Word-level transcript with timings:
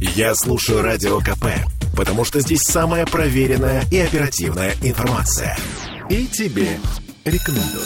Я 0.00 0.34
слушаю 0.34 0.80
Радио 0.80 1.18
КП, 1.20 1.44
потому 1.94 2.24
что 2.24 2.40
здесь 2.40 2.62
самая 2.62 3.04
проверенная 3.04 3.84
и 3.90 3.98
оперативная 3.98 4.74
информация. 4.82 5.54
И 6.08 6.26
тебе 6.26 6.78
рекомендую. 7.26 7.84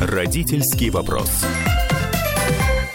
Родительский 0.00 0.90
вопрос. 0.90 1.28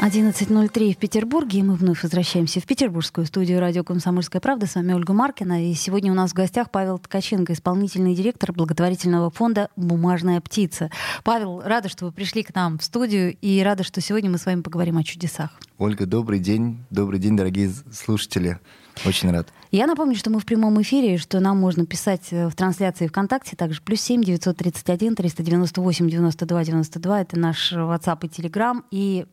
11.03 0.04 0.96
в 0.96 0.98
Петербурге, 0.98 1.60
и 1.60 1.64
мы 1.64 1.76
вновь 1.76 2.04
возвращаемся 2.04 2.60
в 2.60 2.66
петербургскую 2.66 3.26
студию 3.26 3.62
радио 3.62 3.86
«Комсомольская 3.86 4.42
правда». 4.42 4.66
С 4.66 4.76
вами 4.76 4.92
Ольга 4.92 5.14
Маркина, 5.14 5.72
и 5.72 5.74
сегодня 5.76 6.12
у 6.12 6.14
нас 6.14 6.32
в 6.32 6.34
гостях 6.34 6.72
Павел 6.72 7.00
Ткаченко, 7.00 7.54
исполнительный 7.54 8.14
директор 8.14 8.52
благотворительного 8.52 9.30
фонда 9.30 9.70
«Бумажная 9.78 10.42
птица». 10.42 10.92
Павел, 11.24 11.62
рада, 11.64 11.88
что 11.88 12.04
вы 12.04 12.12
пришли 12.12 12.44
к 12.44 12.54
нам 12.54 12.80
в 12.80 12.84
студию, 12.84 13.34
и 13.40 13.62
рада, 13.64 13.84
что 13.84 14.02
сегодня 14.02 14.30
мы 14.30 14.40
с 14.40 14.46
вами 14.46 14.60
поговорим 14.60 14.98
о 14.98 15.06
чудесах. 15.06 15.52
Ольга, 15.78 16.06
добрый 16.06 16.40
день. 16.40 16.84
Добрый 16.90 17.18
день, 17.18 17.38
дорогие 17.38 17.72
слушатели. 17.90 18.60
Очень 19.06 19.32
рад. 19.32 19.54
Я 19.74 19.88
напомню, 19.88 20.16
что 20.16 20.30
мы 20.30 20.40
в 20.40 20.46
прямом 20.46 20.80
эфире, 20.84 21.18
что 21.18 21.40
нам 21.40 21.60
можно 21.60 21.88
писать 21.88 22.28
э, 22.30 22.48
в 22.48 22.56
трансляции 22.56 23.08
ВКонтакте, 23.08 23.56
также 23.56 23.82
плюс 23.82 24.02
семь 24.02 24.22
девятьсот 24.22 24.58
тридцать 24.58 24.88
один 24.88 25.16
триста 25.16 25.42
девяносто 25.42 25.82
восемь 25.82 26.08
девяносто 26.08 26.46
два 26.46 26.64
девяносто 26.64 27.00
два. 27.00 27.22
Это 27.22 27.40
наш 27.40 27.74
WhatsApp 27.74 28.20
и 28.22 28.28
Telegram. 28.28 28.84
И 28.92 29.26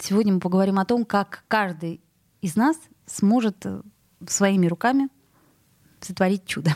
сегодня 0.00 0.34
мы 0.34 0.40
поговорим 0.40 0.80
о 0.80 0.84
том, 0.84 1.04
как 1.04 1.44
каждый 1.46 2.00
из 2.40 2.56
нас 2.56 2.76
сможет 3.06 3.64
э, 3.66 3.82
своими 4.26 4.66
руками 4.66 5.10
сотворить 6.00 6.44
чудо. 6.44 6.74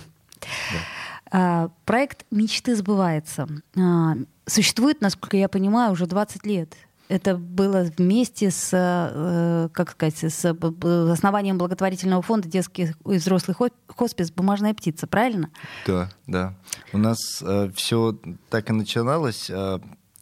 Да. 1.30 1.70
Проект 1.86 2.24
«Мечты 2.30 2.76
сбывается» 2.76 3.48
а, 3.76 4.14
существует, 4.46 5.02
насколько 5.02 5.36
я 5.36 5.48
понимаю, 5.48 5.92
уже 5.92 6.06
20 6.06 6.46
лет. 6.46 6.74
Это 7.08 7.36
было 7.36 7.90
вместе 7.96 8.50
с, 8.50 8.70
э, 8.72 9.68
как 9.72 9.90
сказать, 9.92 10.18
с 10.18 10.44
основанием 10.44 11.56
благотворительного 11.56 12.20
фонда 12.20 12.48
детских 12.48 12.90
и 13.06 13.16
взрослых 13.16 13.60
хоспис 13.86 14.30
«Бумажная 14.30 14.74
птица», 14.74 15.06
правильно? 15.06 15.50
Да, 15.86 16.10
да. 16.26 16.54
У 16.92 16.98
нас 16.98 17.42
э, 17.42 17.70
все 17.74 18.18
так 18.50 18.68
и 18.68 18.74
начиналось. 18.74 19.48
Э, 19.48 19.78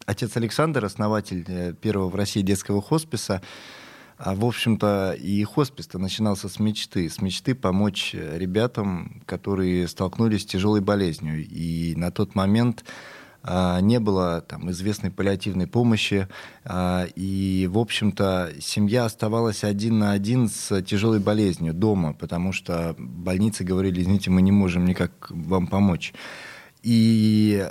отец 0.06 0.36
Александр, 0.36 0.84
основатель 0.84 1.74
первого 1.74 2.08
в 2.08 2.14
России 2.14 2.42
детского 2.42 2.80
хосписа, 2.80 3.42
а, 4.18 4.34
в 4.34 4.44
общем-то, 4.44 5.16
и 5.18 5.42
хоспис-то 5.42 5.98
начинался 5.98 6.48
с 6.48 6.60
мечты. 6.60 7.10
С 7.10 7.20
мечты 7.20 7.54
помочь 7.56 8.14
ребятам, 8.14 9.22
которые 9.26 9.88
столкнулись 9.88 10.42
с 10.42 10.46
тяжелой 10.46 10.80
болезнью. 10.80 11.44
И 11.44 11.94
на 11.96 12.10
тот 12.12 12.34
момент 12.34 12.84
не 13.80 14.00
было 14.00 14.40
там, 14.40 14.70
известной 14.70 15.10
паллиативной 15.10 15.66
помощи, 15.66 16.28
а, 16.64 17.06
и, 17.14 17.68
в 17.70 17.78
общем-то, 17.78 18.54
семья 18.60 19.04
оставалась 19.04 19.62
один 19.62 19.98
на 19.98 20.12
один 20.12 20.48
с 20.48 20.82
тяжелой 20.82 21.20
болезнью 21.20 21.72
дома, 21.72 22.12
потому 22.12 22.52
что 22.52 22.96
больницы 22.98 23.62
говорили, 23.62 24.02
извините, 24.02 24.30
мы 24.30 24.42
не 24.42 24.52
можем 24.52 24.84
никак 24.84 25.30
вам 25.30 25.68
помочь. 25.68 26.12
И 26.82 27.68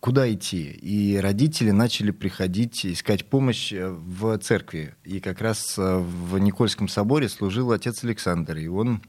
куда 0.00 0.32
идти? 0.32 0.70
И 0.70 1.16
родители 1.16 1.70
начали 1.70 2.10
приходить, 2.10 2.84
искать 2.86 3.26
помощь 3.26 3.72
в 3.72 4.38
церкви. 4.38 4.94
И 5.04 5.20
как 5.20 5.40
раз 5.40 5.74
в 5.76 6.38
Никольском 6.38 6.88
соборе 6.88 7.28
служил 7.28 7.72
отец 7.72 8.02
Александр. 8.04 8.56
И 8.56 8.68
он, 8.68 9.02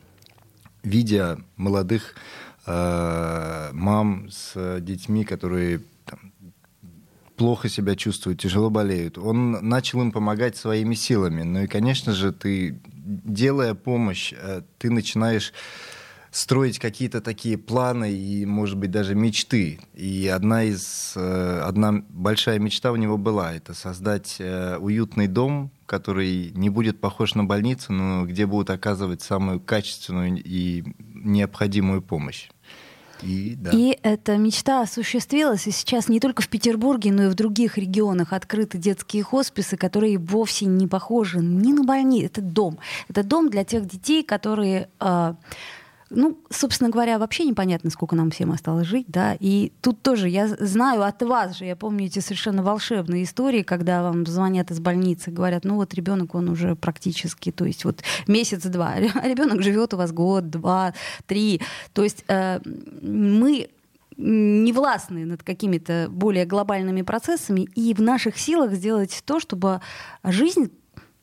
видя 0.83 1.39
молодых 1.55 2.15
э, 2.65 3.69
мам 3.73 4.29
с 4.29 4.79
детьми, 4.81 5.23
которые 5.23 5.81
плохо 7.41 7.69
себя 7.69 7.95
чувствуют, 7.95 8.39
тяжело 8.39 8.69
болеют. 8.69 9.17
Он 9.17 9.67
начал 9.67 9.99
им 10.01 10.11
помогать 10.11 10.57
своими 10.57 10.93
силами. 10.93 11.41
Ну 11.41 11.63
и, 11.63 11.67
конечно 11.67 12.13
же, 12.13 12.31
ты, 12.31 12.79
делая 12.85 13.73
помощь, 13.73 14.31
э, 14.31 14.61
ты 14.77 14.91
начинаешь 14.91 15.51
строить 16.29 16.77
какие-то 16.77 17.19
такие 17.19 17.57
планы 17.57 18.11
и, 18.11 18.45
может 18.45 18.77
быть, 18.77 18.91
даже 18.91 19.15
мечты. 19.15 19.79
И 19.95 20.27
одна 20.27 20.65
из 20.65 21.13
э, 21.15 21.61
одна 21.65 22.03
большая 22.09 22.59
мечта 22.59 22.91
у 22.91 22.95
него 22.95 23.17
была 23.17 23.55
это 23.55 23.73
создать 23.73 24.35
э, 24.37 24.77
уютный 24.77 25.25
дом, 25.25 25.71
который 25.87 26.51
не 26.53 26.69
будет 26.69 27.01
похож 27.01 27.33
на 27.33 27.43
больницу, 27.43 27.91
но 27.91 28.27
где 28.27 28.45
будут 28.45 28.69
оказывать 28.69 29.23
самую 29.23 29.59
качественную 29.59 30.39
и 30.45 30.83
необходимую 30.99 32.03
помощь. 32.03 32.49
И, 33.21 33.55
да. 33.55 33.71
и 33.71 33.97
эта 34.01 34.37
мечта 34.37 34.81
осуществилась, 34.81 35.67
и 35.67 35.71
сейчас 35.71 36.07
не 36.07 36.19
только 36.19 36.41
в 36.41 36.49
Петербурге, 36.49 37.11
но 37.11 37.25
и 37.25 37.29
в 37.29 37.35
других 37.35 37.77
регионах 37.77 38.33
открыты 38.33 38.77
детские 38.77 39.23
хосписы, 39.23 39.77
которые 39.77 40.17
вовсе 40.17 40.65
не 40.65 40.87
похожи 40.87 41.39
ни 41.39 41.73
на 41.73 41.83
больницу. 41.83 42.25
Это 42.25 42.41
дом. 42.41 42.79
Это 43.07 43.23
дом 43.23 43.49
для 43.49 43.63
тех 43.63 43.85
детей, 43.85 44.23
которые... 44.23 44.89
Э, 44.99 45.35
ну, 46.13 46.37
собственно 46.49 46.89
говоря, 46.89 47.17
вообще 47.17 47.45
непонятно, 47.45 47.89
сколько 47.89 48.15
нам 48.15 48.31
всем 48.31 48.51
осталось 48.51 48.85
жить, 48.85 49.05
да. 49.07 49.35
И 49.39 49.71
тут 49.81 50.01
тоже 50.01 50.27
я 50.27 50.47
знаю 50.47 51.03
от 51.03 51.21
вас 51.23 51.57
же, 51.57 51.65
я 51.65 51.75
помню 51.75 52.07
эти 52.07 52.19
совершенно 52.19 52.63
волшебные 52.63 53.23
истории, 53.23 53.63
когда 53.63 54.03
вам 54.03 54.25
звонят 54.25 54.71
из 54.71 54.79
больницы, 54.79 55.31
говорят, 55.31 55.63
ну 55.63 55.75
вот 55.75 55.93
ребенок, 55.93 56.35
он 56.35 56.49
уже 56.49 56.75
практически, 56.75 57.51
то 57.51 57.65
есть 57.65 57.85
вот 57.85 58.03
месяц-два, 58.27 58.95
а 59.15 59.27
ребенок 59.27 59.61
живет 59.61 59.93
у 59.93 59.97
вас 59.97 60.11
год, 60.11 60.49
два, 60.49 60.93
три. 61.25 61.61
То 61.93 62.03
есть 62.03 62.25
э, 62.27 62.59
мы 63.01 63.69
не 64.17 64.73
властны 64.73 65.25
над 65.25 65.43
какими-то 65.43 66.07
более 66.09 66.45
глобальными 66.45 67.01
процессами, 67.03 67.61
и 67.75 67.93
в 67.93 68.01
наших 68.01 68.37
силах 68.37 68.73
сделать 68.73 69.23
то, 69.25 69.39
чтобы 69.39 69.79
жизнь, 70.23 70.71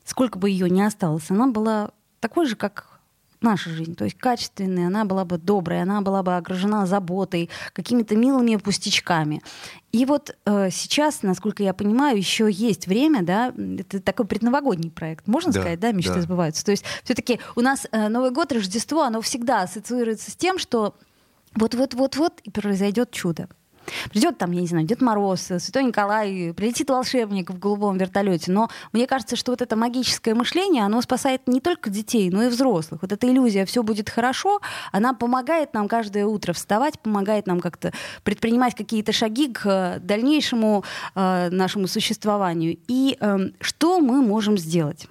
сколько 0.03 0.39
бы 0.39 0.49
ее 0.49 0.69
ни 0.69 0.81
осталось, 0.81 1.29
она 1.29 1.47
была 1.47 1.91
такой 2.19 2.47
же, 2.47 2.55
как 2.55 2.98
наша 3.41 3.69
жизнь, 3.69 3.95
то 3.95 4.03
есть 4.05 4.17
качественная, 4.17 4.87
она 4.87 5.05
была 5.05 5.25
бы 5.25 5.37
доброй, 5.37 5.81
она 5.81 6.01
была 6.01 6.23
бы 6.23 6.35
окружена 6.35 6.85
заботой, 6.85 7.49
какими-то 7.73 8.15
милыми 8.15 8.57
пустячками. 8.57 9.41
И 9.91 10.05
вот 10.05 10.35
э, 10.45 10.69
сейчас, 10.71 11.23
насколько 11.23 11.63
я 11.63 11.73
понимаю, 11.73 12.17
еще 12.17 12.49
есть 12.51 12.87
время, 12.87 13.23
да, 13.23 13.53
это 13.77 13.99
такой 14.01 14.25
предновогодний 14.25 14.91
проект, 14.91 15.27
можно 15.27 15.51
да, 15.51 15.61
сказать, 15.61 15.79
да, 15.79 15.91
мечты 15.91 16.15
да. 16.15 16.21
сбываются. 16.21 16.65
То 16.65 16.71
есть 16.71 16.83
все-таки 17.03 17.39
у 17.55 17.61
нас 17.61 17.87
э, 17.91 18.07
Новый 18.09 18.31
год, 18.31 18.51
Рождество, 18.51 19.03
оно 19.03 19.21
всегда 19.21 19.61
ассоциируется 19.63 20.31
с 20.31 20.35
тем, 20.35 20.59
что 20.59 20.95
вот-вот-вот-вот 21.55 22.41
и 22.43 22.51
произойдет 22.51 23.11
чудо. 23.11 23.47
Придет 24.11 24.37
там, 24.37 24.51
я 24.51 24.61
не 24.61 24.67
знаю, 24.67 24.85
Дед 24.85 25.01
Мороз, 25.01 25.41
Святой 25.41 25.83
Николай, 25.83 26.53
прилетит 26.55 26.89
волшебник 26.89 27.49
в 27.49 27.59
голубом 27.59 27.97
вертолете. 27.97 28.51
Но 28.51 28.69
мне 28.93 29.07
кажется, 29.07 29.35
что 29.35 29.51
вот 29.51 29.61
это 29.61 29.75
магическое 29.75 30.33
мышление, 30.33 30.83
оно 30.85 31.01
спасает 31.01 31.47
не 31.47 31.59
только 31.59 31.89
детей, 31.89 32.29
но 32.29 32.43
и 32.43 32.49
взрослых. 32.49 33.01
Вот 33.01 33.11
эта 33.11 33.27
иллюзия 33.27 33.65
«все 33.65 33.83
будет 33.83 34.09
хорошо», 34.09 34.61
она 34.91 35.13
помогает 35.13 35.73
нам 35.73 35.87
каждое 35.87 36.25
утро 36.25 36.53
вставать, 36.53 36.99
помогает 36.99 37.47
нам 37.47 37.59
как-то 37.59 37.91
предпринимать 38.23 38.75
какие-то 38.75 39.11
шаги 39.11 39.51
к 39.51 39.65
э, 39.65 39.99
дальнейшему 39.99 40.83
э, 41.15 41.49
нашему 41.49 41.87
существованию. 41.87 42.77
И 42.87 43.17
э, 43.19 43.37
что 43.59 43.99
мы 43.99 44.21
можем 44.21 44.57
сделать? 44.57 45.07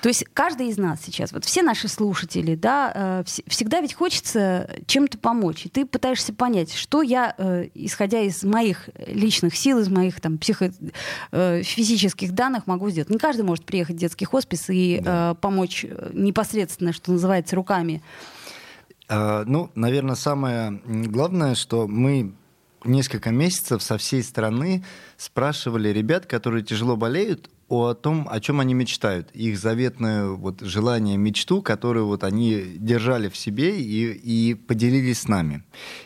То 0.00 0.08
есть 0.08 0.24
каждый 0.32 0.68
из 0.68 0.78
нас 0.78 1.00
сейчас, 1.04 1.32
вот 1.32 1.44
все 1.44 1.62
наши 1.62 1.88
слушатели, 1.88 2.54
да, 2.54 2.92
э, 2.94 3.24
всегда 3.46 3.80
ведь 3.80 3.94
хочется 3.94 4.70
чем-то 4.86 5.18
помочь. 5.18 5.66
И 5.66 5.68
ты 5.68 5.84
пытаешься 5.86 6.32
понять, 6.32 6.72
что 6.72 7.02
я, 7.02 7.34
э, 7.36 7.68
исходя 7.74 8.20
из 8.20 8.44
моих 8.44 8.88
личных 9.06 9.56
сил, 9.56 9.78
из 9.80 9.88
моих 9.88 10.20
там 10.20 10.38
психофизических 10.38 12.30
э, 12.30 12.32
данных, 12.32 12.66
могу 12.66 12.90
сделать. 12.90 13.10
Не 13.10 13.18
каждый 13.18 13.42
может 13.42 13.64
приехать 13.64 13.96
в 13.96 13.98
детский 13.98 14.24
хоспис 14.24 14.70
и 14.70 15.00
да. 15.02 15.34
помочь 15.34 15.84
непосредственно, 16.12 16.92
что 16.92 17.12
называется, 17.12 17.56
руками. 17.56 18.02
А, 19.08 19.44
ну, 19.46 19.70
наверное, 19.74 20.14
самое 20.14 20.80
главное, 20.84 21.54
что 21.54 21.88
мы 21.88 22.34
несколько 22.84 23.30
месяцев 23.30 23.82
со 23.82 23.98
всей 23.98 24.22
страны 24.22 24.84
спрашивали 25.16 25.88
ребят, 25.88 26.26
которые 26.26 26.62
тяжело 26.62 26.96
болеют, 26.96 27.50
о 27.68 27.92
том, 27.92 28.26
о 28.30 28.40
чем 28.40 28.60
они 28.60 28.72
мечтают, 28.72 29.30
их 29.32 29.58
заветное 29.58 30.28
вот 30.28 30.60
желание, 30.60 31.18
мечту, 31.18 31.60
которую 31.60 32.06
вот 32.06 32.24
они 32.24 32.62
держали 32.76 33.28
в 33.28 33.36
себе 33.36 33.78
и, 33.78 34.12
и 34.12 34.54
поделились 34.54 35.20
с 35.20 35.28
нами. 35.28 35.62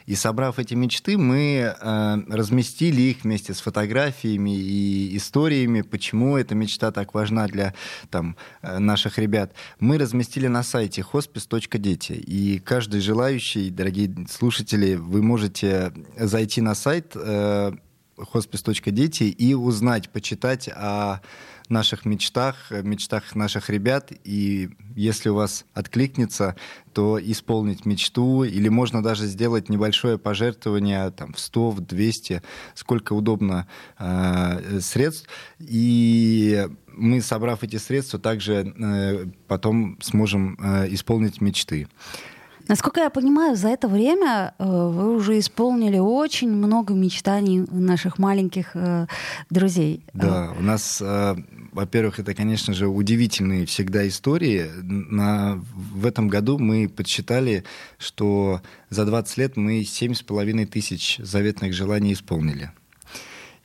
И 0.06 0.16
собрав 0.16 0.58
эти 0.58 0.74
мечты, 0.74 1.16
мы 1.16 1.74
э, 1.78 2.16
разместили 2.28 3.02
их 3.02 3.22
вместе 3.22 3.54
с 3.54 3.60
фотографиями 3.60 4.56
и 4.56 5.16
историями, 5.16 5.82
почему 5.82 6.36
эта 6.36 6.56
мечта 6.56 6.90
так 6.90 7.14
важна 7.14 7.46
для 7.46 7.74
там, 8.10 8.36
э, 8.62 8.78
наших 8.78 9.18
ребят. 9.18 9.52
Мы 9.78 9.98
разместили 9.98 10.48
на 10.48 10.64
сайте 10.64 11.04
hospice.дети. 11.12 12.12
И 12.12 12.58
каждый 12.58 13.00
желающий, 13.00 13.70
дорогие 13.70 14.12
слушатели, 14.28 14.96
вы 14.96 15.22
можете 15.22 15.92
зайти 16.18 16.60
на 16.60 16.74
сайт, 16.74 17.12
э, 17.14 17.72
hospice.дети 18.16 19.24
и 19.24 19.54
узнать, 19.54 20.10
почитать 20.10 20.68
о 20.68 21.20
наших 21.68 22.04
мечтах, 22.04 22.70
мечтах 22.70 23.34
наших 23.34 23.70
ребят. 23.70 24.12
И 24.24 24.70
если 24.94 25.28
у 25.28 25.34
вас 25.34 25.64
откликнется, 25.74 26.56
то 26.92 27.18
исполнить 27.22 27.86
мечту. 27.86 28.44
Или 28.44 28.68
можно 28.68 29.02
даже 29.02 29.26
сделать 29.26 29.68
небольшое 29.68 30.18
пожертвование 30.18 31.10
там, 31.10 31.32
в 31.32 31.38
100, 31.38 31.70
в 31.70 31.80
200, 31.80 32.42
сколько 32.74 33.12
удобно 33.12 33.66
э, 33.98 34.80
средств. 34.80 35.28
И 35.58 36.66
мы, 36.88 37.20
собрав 37.20 37.62
эти 37.62 37.76
средства, 37.76 38.18
также 38.18 38.74
э, 38.76 39.26
потом 39.48 39.98
сможем 40.00 40.58
э, 40.60 40.92
исполнить 40.92 41.40
мечты. 41.40 41.88
Насколько 42.68 43.00
я 43.00 43.10
понимаю, 43.10 43.56
за 43.56 43.68
это 43.68 43.88
время 43.88 44.54
э, 44.58 44.64
вы 44.64 45.14
уже 45.16 45.38
исполнили 45.38 45.98
очень 45.98 46.50
много 46.50 46.94
мечтаний 46.94 47.66
наших 47.70 48.18
маленьких 48.18 48.70
э, 48.74 49.06
друзей. 49.50 50.04
Да, 50.12 50.52
у 50.58 50.62
нас, 50.62 51.00
э, 51.00 51.36
во-первых, 51.72 52.18
это, 52.18 52.34
конечно 52.34 52.72
же, 52.72 52.86
удивительные 52.86 53.66
всегда 53.66 54.06
истории. 54.06 54.66
На, 54.82 55.60
в 55.74 56.06
этом 56.06 56.28
году 56.28 56.58
мы 56.58 56.88
подсчитали, 56.88 57.64
что 57.98 58.62
за 58.90 59.04
20 59.04 59.36
лет 59.38 59.56
мы 59.56 59.80
7,5 59.80 60.66
тысяч 60.66 61.18
заветных 61.18 61.72
желаний 61.72 62.12
исполнили. 62.12 62.70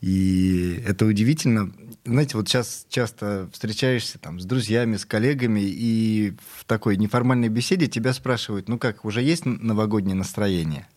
И 0.01 0.81
это 0.85 1.05
удивительно, 1.05 1.71
знаете, 2.07 2.38
вот 2.38 2.48
сейчас 2.48 2.86
часто 2.89 3.50
встречаешься 3.51 4.18
там 4.18 4.39
с 4.39 4.45
друзьями, 4.45 4.95
с 4.95 5.06
коллегами, 5.06 5.62
и 5.63 6.33
в 6.57 6.65
такой 6.65 6.98
неформальной 6.98 7.50
беседе 7.50 7.88
тебя 7.88 8.13
спрашивают, 8.13 8.69
ну 8.69 8.80
как, 8.80 9.06
уже 9.06 9.21
есть 9.21 9.45
новогоднее 9.45 10.15
настроение? 10.15 10.88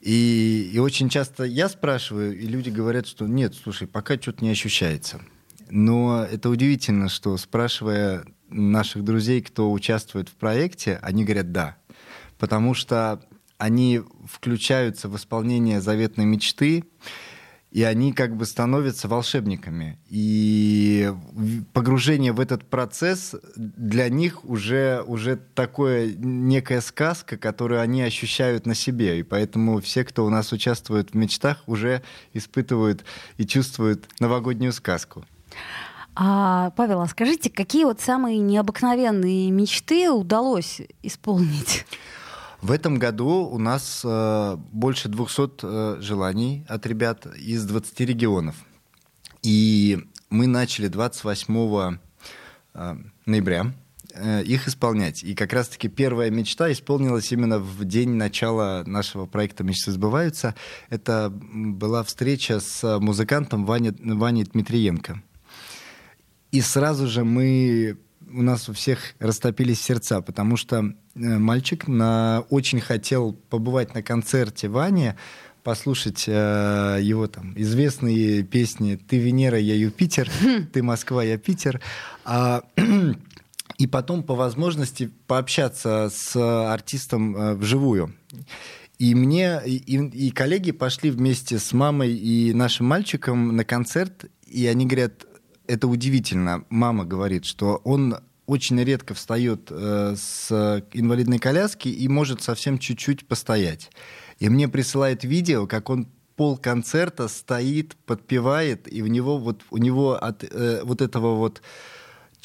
И, 0.00 0.70
и 0.72 0.78
очень 0.78 1.08
часто 1.08 1.44
я 1.44 1.68
спрашиваю, 1.68 2.38
и 2.38 2.46
люди 2.46 2.70
говорят, 2.70 3.06
что 3.06 3.26
нет, 3.26 3.54
слушай, 3.54 3.86
пока 3.86 4.16
что-то 4.16 4.44
не 4.44 4.50
ощущается. 4.50 5.20
Но 5.70 6.24
это 6.24 6.48
удивительно, 6.48 7.08
что 7.08 7.36
спрашивая 7.36 8.24
наших 8.48 9.04
друзей, 9.04 9.42
кто 9.42 9.72
участвует 9.72 10.28
в 10.28 10.34
проекте, 10.34 10.98
они 11.02 11.24
говорят 11.24 11.52
«да». 11.52 11.76
Потому 12.38 12.74
что 12.74 13.22
они 13.58 14.02
включаются 14.30 15.08
в 15.08 15.16
исполнение 15.16 15.80
заветной 15.80 16.26
мечты, 16.26 16.84
и 17.76 17.82
они 17.82 18.14
как 18.14 18.34
бы 18.34 18.46
становятся 18.46 19.06
волшебниками. 19.06 19.98
И 20.08 21.12
погружение 21.74 22.32
в 22.32 22.40
этот 22.40 22.64
процесс 22.64 23.34
для 23.54 24.08
них 24.08 24.46
уже, 24.46 25.04
уже 25.06 25.36
такое 25.36 26.14
некая 26.16 26.80
сказка, 26.80 27.36
которую 27.36 27.82
они 27.82 28.00
ощущают 28.00 28.64
на 28.64 28.74
себе. 28.74 29.20
И 29.20 29.22
поэтому 29.22 29.82
все, 29.82 30.04
кто 30.04 30.24
у 30.24 30.30
нас 30.30 30.52
участвует 30.52 31.10
в 31.10 31.14
мечтах, 31.16 31.64
уже 31.66 32.00
испытывают 32.32 33.04
и 33.36 33.44
чувствуют 33.44 34.08
новогоднюю 34.20 34.72
сказку. 34.72 35.26
А, 36.14 36.70
Павел, 36.78 37.02
а 37.02 37.06
скажите, 37.08 37.50
какие 37.50 37.84
вот 37.84 38.00
самые 38.00 38.38
необыкновенные 38.38 39.50
мечты 39.50 40.10
удалось 40.10 40.80
исполнить? 41.02 41.84
В 42.62 42.70
этом 42.70 42.98
году 42.98 43.48
у 43.50 43.58
нас 43.58 44.02
э, 44.04 44.56
больше 44.72 45.08
200 45.08 45.50
э, 45.62 46.00
желаний 46.00 46.64
от 46.68 46.86
ребят 46.86 47.26
из 47.36 47.64
20 47.64 48.00
регионов. 48.00 48.56
И 49.42 50.04
мы 50.30 50.46
начали 50.46 50.88
28 50.88 51.98
э, 52.74 52.96
ноября 53.26 53.72
э, 54.14 54.42
их 54.42 54.68
исполнять. 54.68 55.22
И 55.22 55.34
как 55.34 55.52
раз-таки 55.52 55.88
первая 55.88 56.30
мечта 56.30 56.72
исполнилась 56.72 57.30
именно 57.30 57.58
в 57.58 57.84
день 57.84 58.10
начала 58.10 58.82
нашего 58.86 59.26
проекта 59.26 59.62
«Мечты 59.62 59.92
сбываются». 59.92 60.54
Это 60.88 61.30
была 61.30 62.02
встреча 62.04 62.60
с 62.60 62.98
музыкантом 62.98 63.66
Ваней, 63.66 63.94
Ваней 63.98 64.44
Дмитриенко. 64.44 65.22
И 66.52 66.60
сразу 66.62 67.06
же 67.06 67.22
мы 67.22 67.98
у 68.28 68.42
нас 68.42 68.68
у 68.68 68.72
всех 68.72 69.14
растопились 69.18 69.80
сердца, 69.80 70.20
потому 70.20 70.56
что 70.56 70.78
э, 70.78 70.92
мальчик 71.14 71.88
на, 71.88 72.44
очень 72.50 72.80
хотел 72.80 73.32
побывать 73.32 73.94
на 73.94 74.02
концерте 74.02 74.68
Вани, 74.68 75.12
послушать 75.62 76.24
э, 76.28 76.98
его 77.02 77.26
там 77.26 77.52
известные 77.56 78.42
песни 78.42 78.96
«Ты 78.96 79.18
Венера, 79.18 79.58
я 79.58 79.74
Юпитер», 79.74 80.30
«Ты 80.72 80.82
Москва, 80.82 81.24
я 81.24 81.38
Питер». 81.38 81.80
А, 82.24 82.62
и 83.78 83.86
потом 83.86 84.22
по 84.22 84.34
возможности 84.34 85.10
пообщаться 85.26 86.10
с 86.12 86.36
артистом 86.36 87.36
э, 87.36 87.54
вживую. 87.54 88.14
И 88.98 89.14
мне 89.14 89.60
и, 89.66 89.96
и 89.96 90.30
коллеги 90.30 90.72
пошли 90.72 91.10
вместе 91.10 91.58
с 91.58 91.72
мамой 91.72 92.14
и 92.14 92.54
нашим 92.54 92.86
мальчиком 92.86 93.54
на 93.54 93.64
концерт, 93.64 94.24
и 94.46 94.66
они 94.66 94.86
говорят, 94.86 95.26
это 95.68 95.88
удивительно. 95.88 96.64
Мама 96.68 97.04
говорит, 97.04 97.44
что 97.44 97.80
он 97.84 98.18
очень 98.46 98.80
редко 98.82 99.14
встает 99.14 99.68
э, 99.70 100.14
с 100.16 100.84
инвалидной 100.92 101.38
коляски 101.38 101.88
и 101.88 102.08
может 102.08 102.42
совсем 102.42 102.78
чуть-чуть 102.78 103.26
постоять. 103.26 103.90
И 104.38 104.48
мне 104.48 104.68
присылает 104.68 105.24
видео, 105.24 105.66
как 105.66 105.90
он 105.90 106.08
пол 106.36 106.56
концерта 106.56 107.28
стоит, 107.28 107.96
подпевает, 108.06 108.92
и 108.92 109.02
у 109.02 109.06
него 109.06 109.38
вот 109.38 109.62
у 109.70 109.78
него 109.78 110.14
от 110.14 110.44
э, 110.44 110.82
вот 110.84 111.00
этого 111.00 111.34
вот 111.34 111.62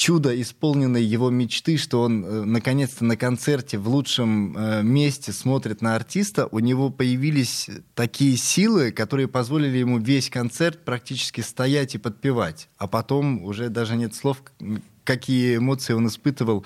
чудо 0.01 0.42
исполненной 0.42 1.03
его 1.03 1.30
мечты, 1.30 1.77
что 1.77 2.01
он 2.01 2.25
э, 2.25 2.44
наконец-то 2.44 3.06
на 3.06 3.15
концерте 3.15 3.77
в 3.77 3.88
лучшем 3.88 4.57
э, 4.57 4.81
месте 4.81 5.31
смотрит 5.31 5.83
на 5.83 5.95
артиста, 5.95 6.48
у 6.48 6.57
него 6.57 6.89
появились 6.89 7.69
такие 7.94 8.36
силы, 8.36 8.92
которые 8.92 9.27
позволили 9.27 9.77
ему 9.77 10.00
весь 10.00 10.31
концерт 10.31 10.83
практически 10.86 11.42
стоять 11.42 11.94
и 11.94 12.00
подпевать. 12.00 12.68
А 12.80 12.88
потом 12.88 13.44
уже 13.44 13.69
даже 13.69 13.95
нет 13.95 14.15
слов, 14.15 14.42
какие 15.03 15.57
эмоции 15.57 15.94
он 15.94 16.07
испытывал, 16.07 16.65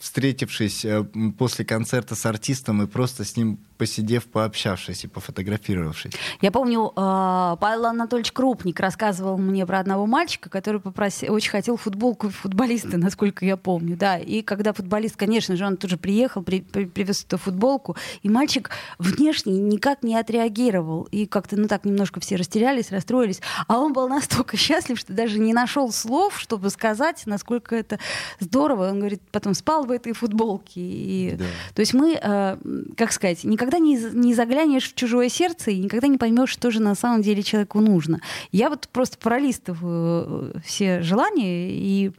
встретившись 0.00 0.86
э, 0.86 1.04
после 1.36 1.66
концерта 1.66 2.14
с 2.14 2.24
артистом 2.24 2.82
и 2.82 2.86
просто 2.86 3.24
с 3.24 3.36
ним 3.36 3.58
посидев, 3.76 4.24
пообщавшись 4.26 5.04
и 5.04 5.08
пофотографировавшись. 5.08 6.12
Я 6.40 6.50
помню, 6.50 6.92
а, 6.96 7.56
Павел 7.56 7.86
Анатольевич 7.86 8.32
Крупник 8.32 8.80
рассказывал 8.80 9.36
мне 9.36 9.66
про 9.66 9.80
одного 9.80 10.06
мальчика, 10.06 10.48
который 10.48 10.80
попросил, 10.80 11.32
очень 11.32 11.50
хотел 11.50 11.76
футболку 11.76 12.30
футболиста, 12.30 12.96
насколько 12.98 13.44
я 13.44 13.56
помню, 13.56 13.96
да. 13.96 14.18
И 14.18 14.42
когда 14.42 14.72
футболист, 14.72 15.16
конечно 15.16 15.56
же, 15.56 15.66
он 15.66 15.76
тоже 15.76 15.96
приехал, 15.96 16.42
при, 16.42 16.60
при, 16.60 16.84
привез 16.84 17.24
эту 17.24 17.38
футболку, 17.38 17.96
и 18.22 18.28
мальчик 18.28 18.70
внешне 18.98 19.58
никак 19.58 20.02
не 20.02 20.16
отреагировал. 20.16 21.04
И 21.10 21.26
как-то, 21.26 21.56
ну 21.56 21.68
так, 21.68 21.84
немножко 21.84 22.20
все 22.20 22.36
растерялись, 22.36 22.90
расстроились. 22.90 23.40
А 23.66 23.78
он 23.78 23.92
был 23.92 24.08
настолько 24.08 24.56
счастлив, 24.64 24.98
что 24.98 25.12
даже 25.12 25.38
не 25.38 25.52
нашел 25.52 25.92
слов, 25.92 26.38
чтобы 26.38 26.70
сказать, 26.70 27.22
насколько 27.26 27.74
это 27.74 27.98
здорово. 28.40 28.90
Он 28.90 28.98
говорит, 28.98 29.22
потом 29.30 29.54
спал 29.54 29.84
в 29.84 29.90
этой 29.90 30.12
футболке. 30.12 30.80
И, 30.80 31.36
да. 31.36 31.44
То 31.74 31.80
есть 31.80 31.94
мы, 31.94 32.18
э, 32.20 32.56
как 32.96 33.12
сказать, 33.12 33.44
никогда 33.44 33.63
никогда 33.64 33.78
не, 33.78 33.96
не 33.96 34.34
заглянешь 34.34 34.90
в 34.90 34.94
чужое 34.94 35.28
сердце 35.28 35.70
и 35.70 35.78
никогда 35.78 36.06
не 36.06 36.18
поймешь, 36.18 36.50
что 36.50 36.70
же 36.70 36.80
на 36.80 36.94
самом 36.94 37.22
деле 37.22 37.42
человеку 37.42 37.80
нужно. 37.80 38.20
Я 38.52 38.68
вот 38.68 38.88
просто 38.88 39.16
пролистываю 39.18 40.52
э, 40.54 40.58
все 40.64 41.00
желания 41.02 41.70
и 41.70 42.12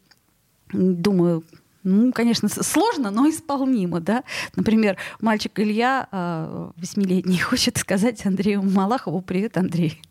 думаю, 0.72 1.44
ну, 1.84 2.12
конечно, 2.12 2.50
сложно, 2.50 3.12
но 3.12 3.30
исполнимо, 3.30 4.00
да. 4.00 4.24
Например, 4.56 4.98
мальчик 5.22 5.60
Илья, 5.60 6.08
э, 6.12 6.70
восьмилетний, 6.78 7.38
хочет 7.40 7.78
сказать 7.78 8.26
Андрею 8.26 8.64
Малахову 8.64 9.22
«Привет, 9.22 9.58
Андрей». 9.58 10.02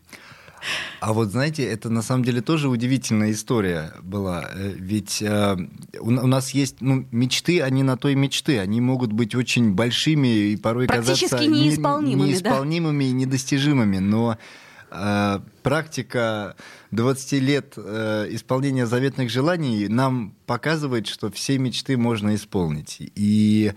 А 1.05 1.13
вот 1.13 1.29
знаете, 1.29 1.65
это 1.65 1.91
на 1.91 2.01
самом 2.01 2.25
деле 2.25 2.41
тоже 2.41 2.71
удивительная 2.71 3.33
история 3.33 3.93
была. 4.03 4.49
Э, 4.55 4.73
ведь 4.75 5.21
э, 5.21 5.57
у, 6.01 6.07
у 6.07 6.27
нас 6.27 6.53
есть 6.53 6.81
ну, 6.81 7.07
мечты, 7.11 7.61
они 7.61 7.83
на 7.83 7.99
той 7.99 8.15
мечты. 8.15 8.59
Они 8.59 8.81
могут 8.81 9.13
быть 9.13 9.35
очень 9.35 9.75
большими 9.75 10.29
и 10.29 10.57
порой 10.57 10.87
казаться 10.87 11.47
неисполнимыми, 11.47 12.29
неисполнимыми 12.29 13.05
да? 13.05 13.11
и 13.11 13.13
недостижимыми. 13.13 13.99
Но 13.99 14.39
э, 14.91 15.41
практика 15.63 16.57
20 16.93 17.33
лет 17.43 17.75
э, 17.77 18.29
исполнения 18.31 18.87
заветных 18.87 19.29
желаний 19.29 19.89
нам 19.89 20.35
показывает, 20.47 21.07
что 21.07 21.31
все 21.31 21.59
мечты 21.59 21.99
можно 21.99 22.35
исполнить. 22.35 22.97
И 23.15 23.75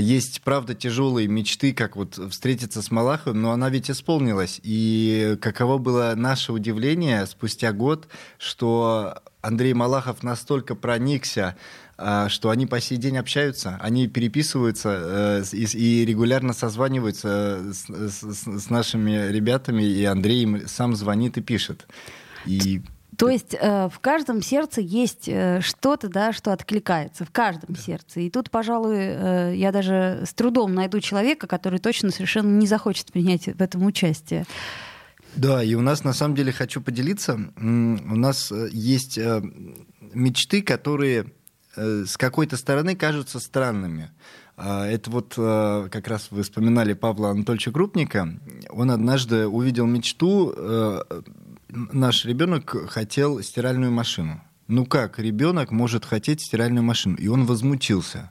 есть, 0.00 0.40
правда, 0.42 0.74
тяжелые 0.74 1.28
мечты, 1.28 1.72
как 1.72 1.96
вот 1.96 2.18
встретиться 2.30 2.80
с 2.80 2.90
Малаховым, 2.90 3.42
но 3.42 3.52
она 3.52 3.68
ведь 3.68 3.90
исполнилась. 3.90 4.60
И 4.62 5.36
каково 5.40 5.78
было 5.78 6.14
наше 6.16 6.52
удивление 6.52 7.26
спустя 7.26 7.72
год, 7.72 8.08
что 8.38 9.20
Андрей 9.42 9.74
Малахов 9.74 10.22
настолько 10.22 10.74
проникся 10.74 11.56
а, 11.98 12.28
что 12.28 12.50
они 12.50 12.66
по 12.66 12.78
сей 12.78 12.98
день 12.98 13.16
общаются, 13.16 13.78
они 13.80 14.06
переписываются 14.06 15.42
э, 15.42 15.56
и 15.56 16.04
регулярно 16.04 16.52
созваниваются 16.52 17.72
с, 17.72 17.88
с, 17.88 18.44
с 18.44 18.70
нашими 18.70 19.32
ребятами, 19.32 19.82
и 19.82 20.04
Андрей 20.04 20.42
им 20.42 20.68
сам 20.68 20.94
звонит 20.94 21.38
и 21.38 21.40
пишет. 21.40 21.86
И 22.44 22.82
то 23.16 23.28
есть 23.28 23.54
э, 23.58 23.88
в 23.88 23.98
каждом 24.00 24.42
сердце 24.42 24.80
есть 24.80 25.28
э, 25.28 25.60
что-то, 25.60 26.08
да, 26.08 26.32
что 26.32 26.52
откликается, 26.52 27.24
в 27.24 27.30
каждом 27.30 27.74
да. 27.74 27.80
сердце. 27.80 28.20
И 28.20 28.30
тут, 28.30 28.50
пожалуй, 28.50 28.96
э, 28.96 29.52
я 29.56 29.72
даже 29.72 30.22
с 30.26 30.34
трудом 30.34 30.74
найду 30.74 31.00
человека, 31.00 31.46
который 31.46 31.78
точно 31.78 32.10
совершенно 32.10 32.58
не 32.58 32.66
захочет 32.66 33.12
принять 33.12 33.46
в 33.46 33.60
этом 33.60 33.84
участие. 33.86 34.44
Да, 35.36 35.62
и 35.62 35.74
у 35.74 35.82
нас 35.82 36.02
на 36.02 36.14
самом 36.14 36.34
деле 36.34 36.50
хочу 36.50 36.80
поделиться. 36.80 37.38
У 37.56 37.60
нас 37.60 38.50
э, 38.50 38.68
есть 38.72 39.18
э, 39.18 39.42
мечты, 40.14 40.62
которые 40.62 41.26
э, 41.76 42.04
с 42.06 42.16
какой-то 42.16 42.56
стороны 42.56 42.96
кажутся 42.96 43.38
странными. 43.38 44.10
А, 44.56 44.86
это 44.86 45.10
вот 45.10 45.34
как 45.34 46.08
раз 46.08 46.28
вы 46.30 46.42
вспоминали 46.42 46.94
Павла 46.94 47.28
Анатольевича 47.28 47.72
Крупника. 47.72 48.26
Он 48.70 48.90
однажды 48.90 49.46
увидел 49.46 49.84
мечту, 49.84 50.54
наш 51.68 52.24
ребенок 52.24 52.90
хотел 52.90 53.42
стиральную 53.42 53.92
машину. 53.92 54.42
Ну 54.68 54.84
как 54.84 55.18
ребенок 55.18 55.70
может 55.70 56.04
хотеть 56.04 56.40
стиральную 56.40 56.84
машину? 56.84 57.16
И 57.16 57.28
он 57.28 57.46
возмутился. 57.46 58.30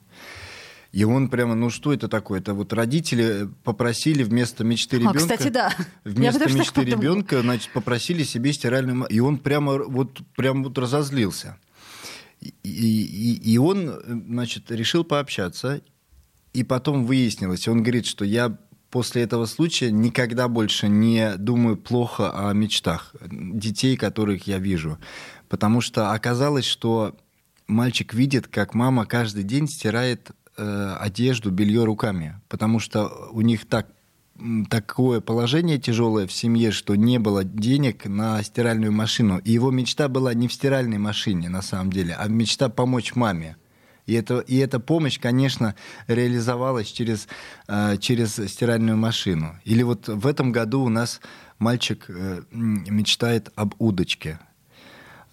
И 0.91 1.03
он 1.03 1.27
прямо, 1.27 1.55
ну 1.55 1.69
что 1.69 1.91
это 1.93 2.07
такое? 2.07 2.39
Это 2.39 2.53
вот 2.53 2.71
родители 2.71 3.49
попросили 3.65 4.23
вместо 4.23 4.63
мечты 4.63 4.97
ребенка... 4.97 5.17
А, 5.17 5.21
кстати, 5.21 5.49
да. 5.49 5.73
Вместо 6.05 6.49
мечты 6.49 6.85
ребенка, 6.85 7.41
значит, 7.41 7.71
попросили 7.73 8.23
себе 8.23 8.53
стиральную... 8.53 9.05
И 9.07 9.19
он 9.19 9.39
прямо 9.39 9.83
вот, 9.83 10.21
прямо 10.37 10.63
вот 10.63 10.77
разозлился. 10.77 11.57
И, 12.39 12.53
и, 12.63 13.33
и 13.53 13.57
он, 13.57 13.93
значит, 14.29 14.71
решил 14.71 15.03
пообщаться. 15.03 15.81
И 16.53 16.63
потом 16.63 17.05
выяснилось, 17.05 17.67
он 17.67 17.83
говорит, 17.83 18.05
что 18.05 18.23
я 18.23 18.57
после 18.95 19.23
этого 19.23 19.45
случая 19.45 19.91
никогда 19.91 20.47
больше 20.47 20.87
не 20.87 21.35
думаю 21.35 21.75
плохо 21.75 22.31
о 22.31 22.53
мечтах 22.53 23.13
детей, 23.29 23.97
которых 23.97 24.47
я 24.47 24.57
вижу. 24.57 24.97
Потому 25.49 25.81
что 25.81 26.13
оказалось, 26.13 26.63
что 26.63 27.13
мальчик 27.67 28.13
видит, 28.13 28.47
как 28.47 28.73
мама 28.73 29.05
каждый 29.05 29.43
день 29.43 29.67
стирает 29.67 30.31
э, 30.55 30.95
одежду, 30.97 31.51
белье 31.51 31.83
руками, 31.83 32.39
потому 32.47 32.79
что 32.79 33.27
у 33.33 33.41
них 33.41 33.67
так 33.67 33.87
такое 34.69 35.19
положение 35.19 35.77
тяжелое 35.77 36.25
в 36.25 36.31
семье, 36.31 36.71
что 36.71 36.95
не 36.95 37.19
было 37.19 37.43
денег 37.43 38.05
на 38.05 38.41
стиральную 38.43 38.93
машину. 38.93 39.39
И 39.39 39.51
его 39.51 39.71
мечта 39.71 40.07
была 40.07 40.33
не 40.33 40.47
в 40.47 40.53
стиральной 40.53 40.99
машине, 40.99 41.49
на 41.49 41.61
самом 41.61 41.91
деле, 41.91 42.15
а 42.17 42.29
мечта 42.29 42.69
помочь 42.69 43.13
маме. 43.13 43.57
И, 44.05 44.13
это, 44.13 44.39
и 44.39 44.57
эта 44.57 44.79
помощь, 44.79 45.19
конечно, 45.19 45.75
реализовалась 46.07 46.87
через, 46.87 47.27
э, 47.67 47.97
через 47.99 48.35
стиральную 48.35 48.97
машину. 48.97 49.59
Или 49.63 49.83
вот 49.83 50.07
в 50.07 50.27
этом 50.27 50.51
году 50.51 50.81
у 50.81 50.89
нас 50.89 51.21
мальчик 51.59 52.05
э, 52.07 52.41
мечтает 52.51 53.51
об 53.55 53.73
удочке. 53.79 54.39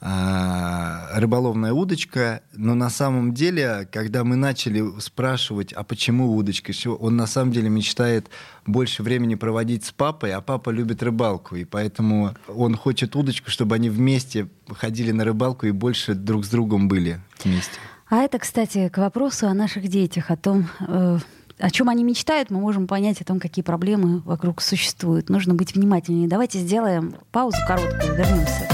А, 0.04 1.10
рыболовная 1.14 1.72
удочка, 1.72 2.42
но 2.52 2.74
на 2.74 2.90
самом 2.90 3.34
деле, 3.34 3.88
когда 3.92 4.24
мы 4.24 4.34
начали 4.34 4.82
спрашивать, 4.98 5.72
а 5.72 5.84
почему 5.84 6.34
удочка, 6.34 6.72
он 6.88 7.14
на 7.14 7.28
самом 7.28 7.52
деле 7.52 7.68
мечтает 7.68 8.28
больше 8.66 9.04
времени 9.04 9.36
проводить 9.36 9.84
с 9.84 9.92
папой, 9.92 10.32
а 10.32 10.40
папа 10.40 10.70
любит 10.70 11.04
рыбалку, 11.04 11.54
и 11.54 11.64
поэтому 11.64 12.34
он 12.48 12.74
хочет 12.74 13.14
удочку, 13.14 13.52
чтобы 13.52 13.76
они 13.76 13.90
вместе 13.90 14.48
ходили 14.70 15.12
на 15.12 15.24
рыбалку 15.24 15.66
и 15.66 15.70
больше 15.70 16.14
друг 16.14 16.44
с 16.46 16.48
другом 16.48 16.88
были 16.88 17.20
вместе. 17.44 17.78
А 18.12 18.18
это, 18.18 18.38
кстати, 18.38 18.90
к 18.90 18.98
вопросу 18.98 19.46
о 19.46 19.54
наших 19.54 19.88
детях, 19.88 20.30
о 20.30 20.36
том, 20.36 20.68
э, 20.86 21.18
о 21.58 21.70
чем 21.70 21.88
они 21.88 22.04
мечтают, 22.04 22.50
мы 22.50 22.60
можем 22.60 22.86
понять 22.86 23.22
о 23.22 23.24
том, 23.24 23.40
какие 23.40 23.62
проблемы 23.62 24.18
вокруг 24.18 24.60
существуют. 24.60 25.30
Нужно 25.30 25.54
быть 25.54 25.74
внимательнее. 25.74 26.28
Давайте 26.28 26.58
сделаем 26.58 27.14
паузу 27.30 27.56
короткую, 27.66 28.14
вернемся. 28.14 28.68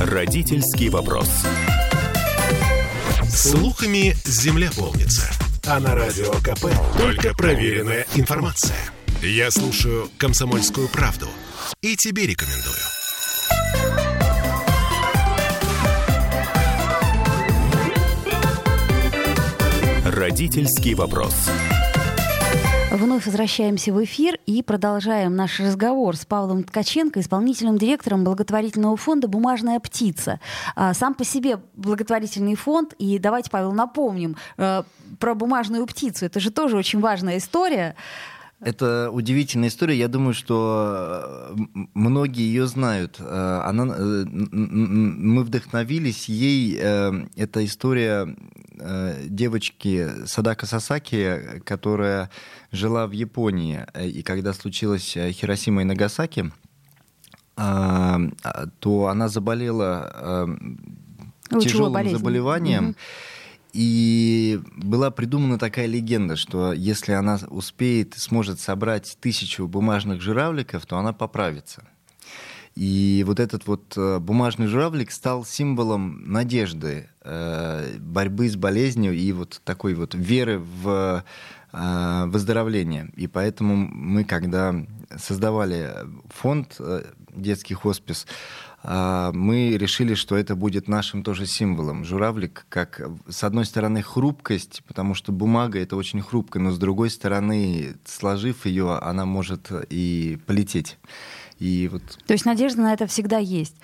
Родительский 0.00 0.88
вопрос. 0.88 1.30
Слухами 3.28 4.16
земля 4.24 4.70
полнится. 4.76 5.30
А 5.64 5.78
на 5.78 5.94
радио 5.94 6.32
КП 6.42 6.76
только 6.98 7.36
проверенная 7.36 8.04
информация. 8.16 8.74
Я 9.22 9.48
слушаю 9.52 10.08
«Комсомольскую 10.18 10.88
правду» 10.88 11.28
и 11.82 11.94
тебе 11.94 12.26
рекомендую. 12.26 13.03
Родительский 20.14 20.94
вопрос. 20.94 21.50
Вновь 22.92 23.26
возвращаемся 23.26 23.92
в 23.92 24.04
эфир 24.04 24.38
и 24.46 24.62
продолжаем 24.62 25.34
наш 25.34 25.58
разговор 25.58 26.14
с 26.14 26.24
Павлом 26.24 26.62
Ткаченко, 26.62 27.18
исполнительным 27.18 27.78
директором 27.78 28.22
благотворительного 28.22 28.96
фонда 28.96 29.26
«Бумажная 29.26 29.80
птица». 29.80 30.38
А, 30.76 30.94
сам 30.94 31.14
по 31.14 31.24
себе 31.24 31.58
благотворительный 31.74 32.54
фонд, 32.54 32.92
и 32.96 33.18
давайте, 33.18 33.50
Павел, 33.50 33.72
напомним 33.72 34.36
э, 34.56 34.84
про 35.18 35.34
«Бумажную 35.34 35.84
птицу». 35.84 36.26
Это 36.26 36.38
же 36.38 36.52
тоже 36.52 36.76
очень 36.76 37.00
важная 37.00 37.38
история. 37.38 37.96
Это 38.60 39.10
удивительная 39.10 39.68
история. 39.68 39.98
Я 39.98 40.08
думаю, 40.08 40.32
что 40.32 41.54
э, 41.56 41.84
многие 41.94 42.46
ее 42.46 42.66
знают. 42.66 43.16
Э, 43.18 43.60
она, 43.64 43.84
мы 43.84 45.42
вдохновились 45.44 46.28
ей. 46.28 46.76
Это 46.76 47.64
история 47.64 48.34
девочки 49.26 50.26
Садака 50.26 50.66
Сасаки, 50.66 51.60
которая 51.64 52.30
жила 52.72 53.06
в 53.06 53.12
Японии, 53.12 53.86
э, 53.94 54.08
и 54.08 54.22
когда 54.22 54.52
случилось 54.52 55.16
э, 55.16 55.30
Хиросима 55.32 55.82
и 55.82 55.84
Нагасаки, 55.84 56.52
а, 57.56 58.18
то 58.80 59.06
она 59.06 59.28
заболела 59.28 60.48
э, 61.52 61.60
тяжелым 61.60 62.10
заболеванием. 62.10 62.88
Угу. 62.88 62.94
И 63.74 64.60
была 64.76 65.10
придумана 65.10 65.58
такая 65.58 65.86
легенда, 65.86 66.36
что 66.36 66.72
если 66.72 67.12
она 67.12 67.38
успеет, 67.48 68.14
сможет 68.16 68.60
собрать 68.60 69.18
тысячу 69.20 69.66
бумажных 69.66 70.22
журавликов, 70.22 70.86
то 70.86 70.96
она 70.96 71.12
поправится. 71.12 71.84
И 72.76 73.22
вот 73.26 73.38
этот 73.38 73.66
вот 73.66 73.96
бумажный 74.20 74.68
журавлик 74.68 75.10
стал 75.10 75.44
символом 75.44 76.24
надежды, 76.24 77.08
борьбы 77.24 78.48
с 78.48 78.56
болезнью 78.56 79.12
и 79.12 79.30
вот 79.32 79.60
такой 79.64 79.94
вот 79.94 80.14
веры 80.14 80.58
в 80.58 81.24
Э, 81.76 82.26
выздоровления. 82.26 83.10
И 83.16 83.26
поэтому 83.26 83.74
мы, 83.74 84.22
когда 84.22 84.72
создавали 85.16 85.92
фонд 86.28 86.76
э, 86.78 87.02
детский 87.30 87.74
хоспис, 87.74 88.26
э, 88.28 88.73
мы 88.84 89.76
решили, 89.78 90.14
что 90.14 90.36
это 90.36 90.54
будет 90.54 90.88
нашим 90.88 91.22
тоже 91.22 91.46
символом. 91.46 92.04
Журавлик, 92.04 92.66
как, 92.68 93.00
с 93.28 93.42
одной 93.42 93.64
стороны, 93.64 94.02
хрупкость, 94.02 94.82
потому 94.86 95.14
что 95.14 95.32
бумага 95.32 95.78
это 95.78 95.96
очень 95.96 96.20
хрупкая, 96.20 96.62
но 96.62 96.70
с 96.70 96.78
другой 96.78 97.10
стороны, 97.10 97.94
сложив 98.04 98.66
ее, 98.66 98.98
она 98.98 99.24
может 99.24 99.70
и 99.88 100.38
полететь. 100.46 100.98
И 101.58 101.88
вот... 101.90 102.02
То 102.26 102.34
есть 102.34 102.44
надежда 102.44 102.82
на 102.82 102.92
это 102.92 103.06
всегда 103.06 103.38
есть. 103.38 103.76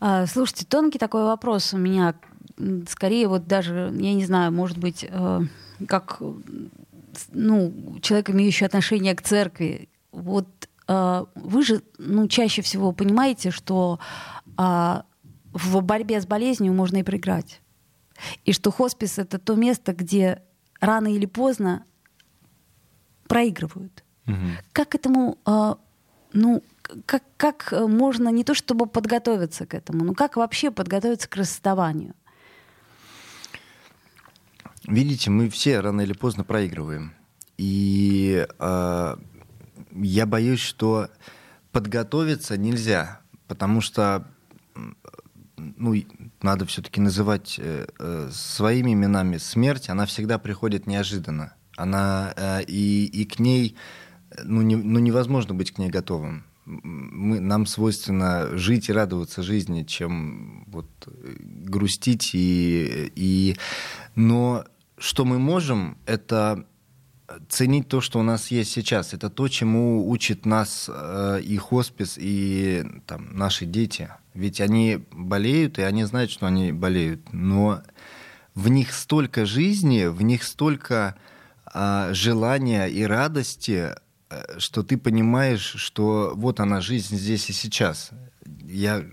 А, 0.00 0.26
слушайте, 0.26 0.66
тонкий 0.66 0.98
такой 0.98 1.24
вопрос 1.24 1.72
у 1.72 1.78
меня. 1.78 2.14
Скорее, 2.88 3.28
вот 3.28 3.46
даже, 3.46 3.92
я 3.94 4.14
не 4.14 4.24
знаю, 4.24 4.52
может 4.52 4.78
быть, 4.78 5.08
как 5.86 6.20
ну, 7.32 7.98
человек, 8.02 8.30
имеющий 8.30 8.64
отношение 8.64 9.14
к 9.14 9.22
церкви, 9.22 9.88
вот 10.12 10.46
э, 10.88 11.24
вы 11.34 11.62
же 11.62 11.82
ну, 11.98 12.28
чаще 12.28 12.62
всего 12.62 12.92
понимаете, 12.92 13.50
что 13.50 13.98
э, 14.00 14.39
в 15.52 15.82
борьбе 15.82 16.20
с 16.20 16.26
болезнью 16.26 16.72
можно 16.72 16.98
и 16.98 17.02
проиграть. 17.02 17.60
И 18.44 18.52
что 18.52 18.70
хоспис— 18.70 19.18
это 19.18 19.38
то 19.38 19.54
место, 19.54 19.92
где 19.92 20.42
рано 20.80 21.08
или 21.12 21.26
поздно 21.26 21.84
проигрывают. 23.26 24.04
Угу. 24.26 24.36
Как 24.72 24.94
этому, 24.94 25.38
э, 25.46 25.74
ну, 26.32 26.62
как, 27.06 27.22
как 27.36 27.72
можно 27.72 28.28
не 28.28 28.44
то 28.44 28.54
чтобы 28.54 28.86
подготовиться 28.86 29.66
к 29.66 29.74
этому, 29.74 30.04
но 30.04 30.14
как 30.14 30.36
вообще 30.36 30.70
подготовиться 30.70 31.28
к 31.28 31.36
расставанию? 31.36 32.14
Видите, 34.86 35.30
мы 35.30 35.48
все 35.48 35.80
рано 35.80 36.00
или 36.00 36.12
поздно 36.12 36.44
проигрываем. 36.44 37.14
И 37.56 38.46
э, 38.58 39.16
я 39.92 40.26
боюсь, 40.26 40.60
что 40.60 41.08
подготовиться 41.72 42.56
нельзя, 42.56 43.20
потому 43.46 43.80
что 43.80 44.26
ну, 45.56 45.94
надо 46.42 46.66
все-таки 46.66 47.00
называть 47.00 47.56
э, 47.58 47.86
э, 47.98 48.28
своими 48.32 48.92
именами 48.92 49.36
смерть, 49.36 49.88
она 49.88 50.06
всегда 50.06 50.38
приходит 50.38 50.86
неожиданно. 50.86 51.54
Она 51.76 52.32
э, 52.36 52.64
и, 52.64 53.06
и 53.06 53.24
к 53.24 53.38
ней, 53.38 53.76
ну, 54.42 54.62
не, 54.62 54.76
ну 54.76 54.98
невозможно 54.98 55.54
быть 55.54 55.72
к 55.72 55.78
ней 55.78 55.90
готовым. 55.90 56.44
Мы, 56.66 57.40
нам 57.40 57.66
свойственно 57.66 58.56
жить 58.56 58.88
и 58.88 58.92
радоваться 58.92 59.42
жизни, 59.42 59.82
чем 59.82 60.64
вот 60.68 60.88
грустить 61.06 62.30
и, 62.34 63.10
и 63.14 63.56
но 64.14 64.64
что 64.98 65.24
мы 65.24 65.38
можем, 65.38 65.96
это 66.06 66.66
ценить 67.48 67.88
то, 67.88 68.00
что 68.00 68.20
у 68.20 68.22
нас 68.22 68.50
есть 68.50 68.70
сейчас. 68.70 69.14
Это 69.14 69.30
то, 69.30 69.48
чему 69.48 70.08
учит 70.08 70.46
нас 70.46 70.90
э, 70.92 71.40
и 71.42 71.56
хоспис, 71.56 72.16
и 72.18 72.84
там, 73.06 73.28
наши 73.32 73.66
дети. 73.66 74.10
Ведь 74.34 74.60
они 74.60 75.04
болеют, 75.10 75.78
и 75.78 75.82
они 75.82 76.04
знают, 76.04 76.30
что 76.30 76.46
они 76.46 76.72
болеют. 76.72 77.32
Но 77.32 77.82
в 78.54 78.68
них 78.68 78.92
столько 78.92 79.46
жизни, 79.46 80.06
в 80.06 80.22
них 80.22 80.42
столько 80.44 81.16
э, 81.72 82.10
желания 82.12 82.86
и 82.86 83.02
радости, 83.02 83.94
э, 84.30 84.58
что 84.58 84.82
ты 84.82 84.96
понимаешь, 84.96 85.74
что 85.76 86.32
вот 86.34 86.60
она 86.60 86.80
жизнь 86.80 87.16
здесь 87.16 87.50
и 87.50 87.52
сейчас. 87.52 88.10
Я 88.64 89.04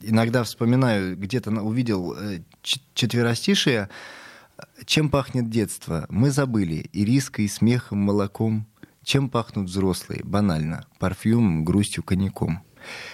иногда 0.00 0.42
вспоминаю, 0.44 1.16
где-то 1.16 1.50
увидел 1.50 2.14
э, 2.14 2.40
четверостишие, 2.94 3.88
чем 4.84 5.10
пахнет 5.10 5.50
детство? 5.50 6.06
Мы 6.08 6.30
забыли 6.30 6.88
и 6.92 7.04
риской, 7.04 7.44
и 7.44 7.48
смехом, 7.48 7.98
молоком. 7.98 8.66
Чем 9.04 9.30
пахнут 9.30 9.68
взрослые? 9.68 10.22
Банально. 10.24 10.86
Парфюмом, 10.98 11.64
грустью, 11.64 12.02
коньяком. 12.02 12.62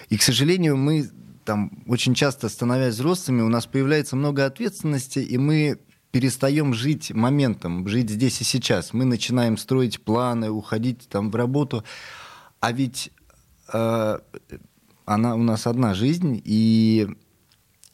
И, 0.08 0.16
к 0.16 0.22
сожалению, 0.22 0.76
мы 0.76 1.08
там 1.44 1.84
очень 1.86 2.14
часто, 2.14 2.48
становясь 2.48 2.94
взрослыми, 2.94 3.42
у 3.42 3.48
нас 3.48 3.66
появляется 3.66 4.16
много 4.16 4.46
ответственности, 4.46 5.18
и 5.18 5.38
мы 5.38 5.78
перестаем 6.10 6.74
жить 6.74 7.12
моментом, 7.12 7.86
жить 7.88 8.08
здесь 8.08 8.40
и 8.40 8.44
сейчас. 8.44 8.92
Мы 8.92 9.04
начинаем 9.04 9.56
строить 9.56 10.00
планы, 10.00 10.50
уходить 10.50 11.08
там 11.08 11.30
в 11.30 11.34
работу. 11.34 11.84
А 12.60 12.72
ведь 12.72 13.10
э, 13.72 14.18
она 15.04 15.34
у 15.34 15.42
нас 15.42 15.66
одна 15.66 15.92
жизнь, 15.92 16.40
и, 16.44 17.08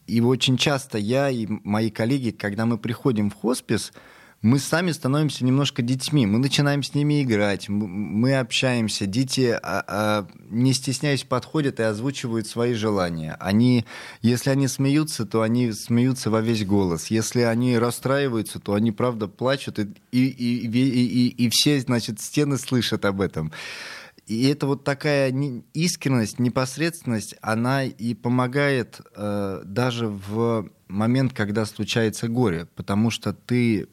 и 0.07 0.21
очень 0.21 0.57
часто 0.59 0.99
я 0.99 1.31
и 1.31 1.47
мои 1.49 1.91
коллеги, 1.91 2.31
когда 2.31 2.67
мы 2.67 2.79
приходим 2.79 3.31
в 3.31 3.35
хоспис, 3.35 3.93
мы 4.43 4.59
сами 4.59 4.91
становимся 4.93 5.45
немножко 5.45 5.83
детьми, 5.83 6.25
мы 6.27 6.39
начинаем 6.39 6.83
с 6.83 6.95
ними 6.95 7.23
играть, 7.23 7.69
мы 7.69 8.39
общаемся, 8.39 9.05
дети, 9.05 9.59
а, 9.63 9.85
а, 9.87 10.27
не 10.49 10.73
стесняясь, 10.73 11.25
подходят 11.25 11.79
и 11.79 11.83
озвучивают 11.83 12.47
свои 12.47 12.73
желания. 12.73 13.37
Они, 13.39 13.85
если 14.23 14.49
они 14.49 14.67
смеются, 14.67 15.27
то 15.27 15.43
они 15.43 15.73
смеются 15.73 16.31
во 16.31 16.41
весь 16.41 16.65
голос. 16.65 17.09
Если 17.09 17.43
они 17.43 17.79
расстраиваются, 17.79 18.61
то 18.61 18.73
они, 18.73 18.93
правда, 18.93 19.29
плачут, 19.29 19.79
и, 19.79 19.89
и, 20.11 20.27
и, 20.27 20.67
и, 20.67 21.29
и 21.29 21.51
все, 21.51 21.79
значит, 21.81 22.21
стены 22.21 22.57
слышат 22.57 23.05
об 23.05 23.21
этом. 23.21 23.53
И 24.27 24.47
это 24.47 24.67
вот 24.67 24.85
такая 24.85 25.35
искренность, 25.75 26.39
непосредственность, 26.39 27.35
она 27.43 27.85
и 27.85 28.15
помогает 28.15 29.01
э, 29.17 29.63
даже 29.65 30.07
в 30.07 30.71
момент, 30.87 31.33
когда 31.35 31.67
случается 31.67 32.29
горе, 32.29 32.67
потому 32.77 33.11
что 33.11 33.33
ты 33.33 33.89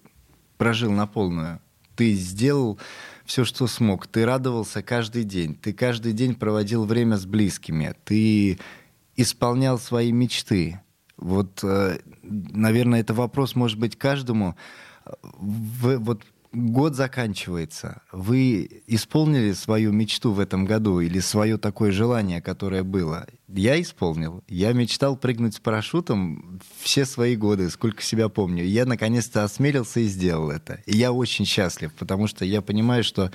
прожил 0.57 0.91
на 0.91 1.07
полную. 1.07 1.59
Ты 1.95 2.13
сделал 2.13 2.77
все, 3.25 3.43
что 3.43 3.67
смог. 3.67 4.07
Ты 4.07 4.25
радовался 4.25 4.81
каждый 4.81 5.23
день. 5.23 5.55
Ты 5.55 5.73
каждый 5.73 6.13
день 6.13 6.35
проводил 6.35 6.85
время 6.85 7.17
с 7.17 7.25
близкими. 7.25 7.95
Ты 8.05 8.59
исполнял 9.15 9.79
свои 9.79 10.11
мечты. 10.11 10.79
Вот, 11.17 11.59
э, 11.63 11.99
наверное, 12.21 13.01
это 13.01 13.13
вопрос 13.13 13.55
может 13.55 13.79
быть 13.79 13.97
каждому. 13.97 14.55
В, 15.21 15.97
вот 15.97 16.23
год 16.57 16.95
заканчивается. 16.95 18.01
Вы 18.11 18.81
исполнили 18.87 19.53
свою 19.53 19.91
мечту 19.91 20.31
в 20.31 20.39
этом 20.39 20.65
году 20.65 20.99
или 20.99 21.19
свое 21.19 21.57
такое 21.57 21.91
желание, 21.91 22.41
которое 22.41 22.83
было? 22.83 23.27
Я 23.47 23.79
исполнил. 23.79 24.43
Я 24.47 24.73
мечтал 24.73 25.15
прыгнуть 25.15 25.55
с 25.55 25.59
парашютом 25.59 26.59
все 26.79 27.05
свои 27.05 27.35
годы, 27.35 27.69
сколько 27.69 28.01
себя 28.01 28.27
помню. 28.29 28.65
Я 28.65 28.85
наконец-то 28.85 29.43
осмелился 29.43 29.99
и 29.99 30.07
сделал 30.07 30.49
это. 30.49 30.81
И 30.85 30.97
я 30.97 31.11
очень 31.11 31.45
счастлив, 31.45 31.93
потому 31.93 32.27
что 32.27 32.43
я 32.43 32.61
понимаю, 32.61 33.03
что 33.03 33.31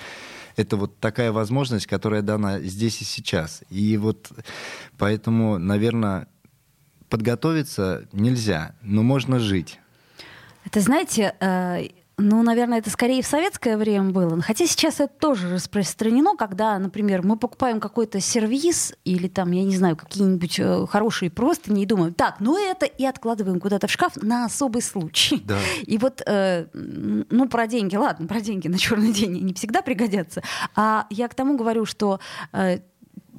это 0.57 0.77
вот 0.77 0.99
такая 0.99 1.33
возможность, 1.33 1.87
которая 1.87 2.23
дана 2.23 2.61
здесь 2.61 3.01
и 3.01 3.05
сейчас. 3.05 3.63
И 3.71 3.97
вот 3.97 4.31
поэтому, 4.99 5.59
наверное, 5.59 6.29
подготовиться 7.09 8.09
нельзя, 8.13 8.75
но 8.83 9.03
можно 9.03 9.39
жить. 9.39 9.79
Это, 10.65 10.81
знаете, 10.81 11.35
э, 11.41 11.89
ну, 12.19 12.43
наверное, 12.43 12.79
это 12.79 12.91
скорее 12.91 13.23
в 13.23 13.27
советское 13.27 13.77
время 13.77 14.11
было. 14.11 14.41
Хотя 14.43 14.67
сейчас 14.67 15.01
это 15.01 15.13
тоже 15.13 15.55
распространено, 15.55 16.37
когда, 16.37 16.79
например, 16.79 17.23
мы 17.23 17.37
покупаем 17.37 17.81
какой-то 17.81 18.21
сервис 18.21 18.95
или 19.05 19.29
там, 19.29 19.53
я 19.53 19.65
не 19.65 19.77
знаю, 19.77 19.97
какие-нибудь 19.97 20.59
э, 20.59 20.87
хорошие 20.89 21.31
просто 21.31 21.73
не 21.73 21.87
думаем, 21.87 22.13
так, 22.15 22.37
ну 22.41 22.59
это 22.59 22.87
и 22.87 23.05
откладываем 23.05 23.61
куда-то 23.61 23.87
в 23.87 23.91
шкаф 23.91 24.17
на 24.17 24.45
особый 24.45 24.83
случай. 24.83 25.43
Да. 25.45 25.59
И 25.87 25.99
вот, 25.99 26.23
э, 26.27 26.67
ну, 26.73 27.49
про 27.49 27.67
деньги, 27.67 27.97
ладно, 27.97 28.27
про 28.27 28.41
деньги 28.41 28.69
на 28.69 28.79
черный 28.79 29.13
день 29.13 29.39
они 29.39 29.55
всегда 29.55 29.83
пригодятся. 29.83 30.43
А 30.75 31.07
я 31.11 31.29
к 31.29 31.35
тому 31.35 31.57
говорю, 31.57 31.85
что 31.85 32.21
э, 32.53 32.79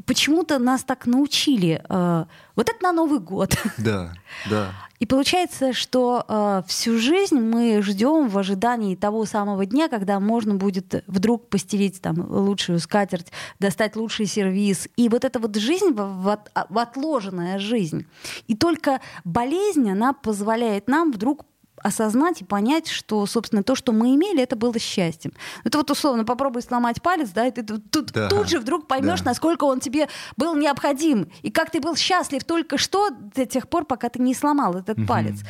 почему-то 0.05 0.59
нас 0.59 0.83
так 0.83 1.05
научили. 1.05 1.83
Э, 1.89 2.25
вот 2.55 2.69
это 2.69 2.83
на 2.83 2.91
Новый 2.91 3.19
год. 3.19 3.55
Да, 3.77 4.13
да. 4.49 4.71
И 4.99 5.05
получается, 5.05 5.73
что 5.73 6.23
э, 6.27 6.61
всю 6.67 6.97
жизнь 6.97 7.37
мы 7.37 7.81
ждем 7.81 8.29
в 8.29 8.37
ожидании 8.37 8.95
того 8.95 9.25
самого 9.25 9.65
дня, 9.65 9.89
когда 9.89 10.19
можно 10.19 10.55
будет 10.55 11.03
вдруг 11.07 11.49
постелить 11.49 12.01
там 12.01 12.25
лучшую 12.31 12.79
скатерть, 12.79 13.31
достать 13.59 13.97
лучший 13.97 14.27
сервис. 14.27 14.87
И 14.95 15.09
вот 15.09 15.25
эта 15.25 15.39
вот 15.39 15.55
жизнь, 15.57 15.91
в, 15.91 15.95
в, 15.95 16.39
в 16.69 16.77
отложенная 16.77 17.59
жизнь. 17.59 18.05
И 18.47 18.55
только 18.55 19.01
болезнь, 19.25 19.89
она 19.91 20.13
позволяет 20.13 20.87
нам 20.87 21.11
вдруг 21.11 21.45
осознать 21.83 22.41
и 22.41 22.45
понять, 22.45 22.87
что, 22.87 23.25
собственно, 23.25 23.63
то, 23.63 23.75
что 23.75 23.91
мы 23.91 24.15
имели, 24.15 24.41
это 24.41 24.55
было 24.55 24.79
счастьем. 24.79 25.33
Это 25.63 25.77
вот 25.77 25.91
условно 25.91 26.25
попробуй 26.25 26.61
сломать 26.61 27.01
палец, 27.01 27.29
да, 27.29 27.45
и 27.45 27.51
ты 27.51 27.63
тут, 27.63 28.11
да. 28.11 28.29
тут 28.29 28.49
же 28.49 28.59
вдруг 28.59 28.87
поймешь, 28.87 29.21
да. 29.21 29.31
насколько 29.31 29.65
он 29.65 29.79
тебе 29.79 30.07
был 30.37 30.55
необходим, 30.55 31.29
и 31.41 31.51
как 31.51 31.69
ты 31.69 31.79
был 31.79 31.95
счастлив 31.95 32.43
только 32.43 32.77
что 32.77 33.09
до 33.09 33.45
тех 33.45 33.67
пор, 33.67 33.85
пока 33.85 34.09
ты 34.09 34.21
не 34.21 34.33
сломал 34.33 34.75
этот 34.75 34.97
угу. 34.97 35.07
палец. 35.07 35.41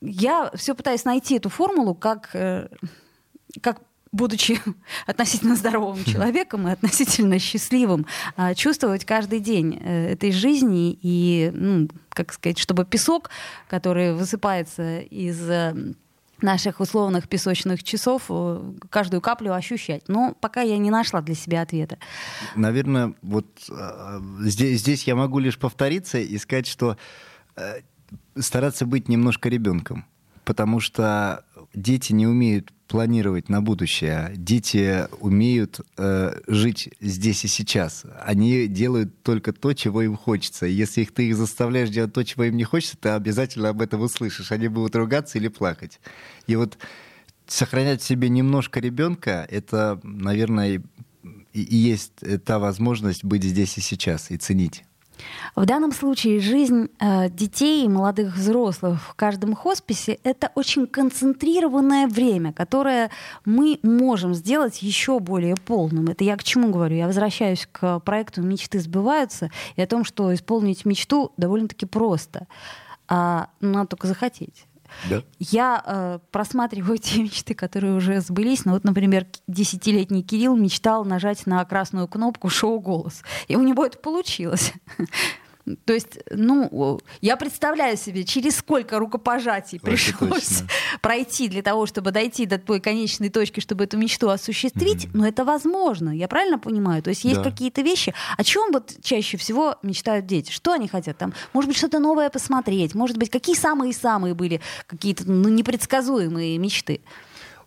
Я 0.00 0.50
все 0.54 0.74
пытаюсь 0.74 1.04
найти 1.04 1.36
эту 1.36 1.48
формулу, 1.50 1.94
как, 1.94 2.30
э, 2.34 2.68
как 3.62 3.80
будучи 4.12 4.60
относительно 5.06 5.56
здоровым 5.56 6.04
человеком 6.04 6.68
и 6.68 6.72
относительно 6.72 7.38
счастливым, 7.38 8.06
а, 8.36 8.54
чувствовать 8.54 9.04
каждый 9.04 9.40
день 9.40 9.78
э, 9.80 10.12
этой 10.12 10.32
жизни 10.32 10.98
и, 11.00 11.50
ну, 11.54 11.88
как 12.10 12.32
сказать, 12.32 12.58
чтобы 12.58 12.84
песок, 12.84 13.30
который 13.68 14.14
высыпается 14.14 15.00
из 15.00 15.40
э, 15.48 15.74
наших 16.42 16.80
условных 16.80 17.28
песочных 17.28 17.84
часов, 17.84 18.24
э, 18.28 18.72
каждую 18.88 19.20
каплю 19.20 19.52
ощущать. 19.52 20.08
Но 20.08 20.34
пока 20.40 20.62
я 20.62 20.78
не 20.78 20.90
нашла 20.90 21.20
для 21.20 21.34
себя 21.34 21.62
ответа. 21.62 21.98
Наверное, 22.56 23.14
вот 23.22 23.46
здесь, 24.40 24.80
здесь 24.80 25.04
я 25.04 25.14
могу 25.14 25.38
лишь 25.38 25.58
повториться 25.58 26.18
и 26.18 26.36
сказать, 26.38 26.66
что 26.66 26.96
стараться 28.36 28.86
быть 28.86 29.08
немножко 29.08 29.48
ребенком, 29.48 30.06
потому 30.44 30.80
что 30.80 31.44
дети 31.74 32.12
не 32.12 32.26
умеют 32.26 32.72
планировать 32.90 33.48
на 33.48 33.62
будущее. 33.62 34.32
Дети 34.34 35.06
умеют 35.20 35.80
э, 35.96 36.40
жить 36.48 36.88
здесь 37.00 37.44
и 37.44 37.46
сейчас. 37.46 38.02
Они 38.20 38.66
делают 38.66 39.22
только 39.22 39.52
то, 39.52 39.74
чего 39.74 40.02
им 40.02 40.16
хочется. 40.16 40.66
Если 40.66 41.02
их, 41.02 41.14
ты 41.14 41.28
их 41.28 41.36
заставляешь 41.36 41.90
делать 41.90 42.12
то, 42.12 42.24
чего 42.24 42.42
им 42.44 42.56
не 42.56 42.64
хочется, 42.64 42.96
ты 42.96 43.10
обязательно 43.10 43.68
об 43.68 43.80
этом 43.80 44.00
услышишь. 44.00 44.50
Они 44.50 44.66
будут 44.66 44.96
ругаться 44.96 45.38
или 45.38 45.46
плакать. 45.46 46.00
И 46.48 46.56
вот 46.56 46.78
сохранять 47.46 48.02
в 48.02 48.04
себе 48.04 48.28
немножко 48.28 48.80
ребенка, 48.80 49.46
это, 49.48 50.00
наверное, 50.02 50.82
и, 51.52 51.62
и 51.62 51.76
есть 51.76 52.14
та 52.44 52.58
возможность 52.58 53.22
быть 53.22 53.44
здесь 53.44 53.78
и 53.78 53.80
сейчас 53.80 54.32
и 54.32 54.36
ценить. 54.36 54.82
В 55.56 55.66
данном 55.66 55.92
случае 55.92 56.40
жизнь 56.40 56.88
э, 56.98 57.28
детей 57.28 57.84
и 57.84 57.88
молодых 57.88 58.36
взрослых 58.36 59.00
в 59.02 59.14
каждом 59.14 59.54
хосписе— 59.54 60.18
это 60.24 60.50
очень 60.54 60.86
концентрированное 60.86 62.06
время, 62.06 62.52
которое 62.52 63.10
мы 63.44 63.78
можем 63.82 64.34
сделать 64.34 64.82
еще 64.82 65.18
более 65.18 65.56
полным. 65.56 66.08
Это 66.08 66.24
я 66.24 66.36
к 66.36 66.44
чему 66.44 66.70
говорю? 66.70 66.96
Я 66.96 67.06
возвращаюсь 67.06 67.68
к 67.70 68.00
проекту 68.00 68.42
«Мечты 68.42 68.80
сбываются» 68.80 69.50
и 69.76 69.82
о 69.82 69.86
том, 69.86 70.04
что 70.04 70.32
исполнить 70.34 70.84
мечту 70.84 71.32
довольно-таки 71.36 71.86
просто. 71.86 72.46
А, 73.08 73.48
надо 73.60 73.88
только 73.88 74.06
захотеть. 74.06 74.66
Да. 75.08 75.22
Я 75.38 75.82
э, 75.84 76.18
просматриваю 76.30 76.98
те 77.02 77.22
мечты, 77.22 77.54
которые 77.54 77.94
уже 77.94 78.20
сбылись. 78.20 78.64
Ну 78.64 78.72
вот, 78.72 78.84
например, 78.84 79.26
десятилетний 79.46 80.22
Кирилл 80.22 80.56
мечтал 80.56 81.04
нажать 81.04 81.46
на 81.46 81.64
красную 81.64 82.08
кнопку 82.08 82.48
«Шоу 82.48 82.80
голос». 82.80 83.22
И 83.48 83.56
у 83.56 83.62
него 83.62 83.84
это 83.84 83.98
получилось. 83.98 84.72
То 85.84 85.92
есть, 85.92 86.18
ну, 86.30 87.00
я 87.20 87.36
представляю 87.36 87.96
себе, 87.96 88.24
через 88.24 88.56
сколько 88.56 88.98
рукопожатий 88.98 89.78
Это 89.78 89.86
пришлось 89.86 90.48
точно. 90.48 90.68
пройти 91.00 91.48
для 91.48 91.62
того, 91.62 91.86
чтобы 91.86 92.10
дойти 92.10 92.46
до 92.46 92.58
той 92.58 92.80
конечной 92.80 93.28
точки, 93.28 93.60
чтобы 93.60 93.84
эту 93.84 93.96
мечту 93.96 94.28
осуществить, 94.28 95.06
mm-hmm. 95.06 95.10
но 95.14 95.26
это 95.26 95.44
возможно, 95.44 96.10
я 96.10 96.28
правильно 96.28 96.58
понимаю? 96.58 97.02
То 97.02 97.10
есть 97.10 97.24
есть 97.24 97.42
да. 97.42 97.50
какие-то 97.50 97.82
вещи, 97.82 98.14
о 98.36 98.44
чем 98.44 98.72
вот 98.72 98.92
чаще 99.02 99.36
всего 99.36 99.76
мечтают 99.82 100.26
дети? 100.26 100.50
Что 100.50 100.72
они 100.72 100.88
хотят 100.88 101.18
там? 101.18 101.32
Может 101.52 101.68
быть, 101.68 101.76
что-то 101.76 101.98
новое 101.98 102.30
посмотреть? 102.30 102.94
Может 102.94 103.16
быть, 103.16 103.30
какие 103.30 103.56
самые-самые 103.56 104.34
были 104.34 104.60
какие-то 104.86 105.30
ну, 105.30 105.48
непредсказуемые 105.48 106.58
мечты? 106.58 107.00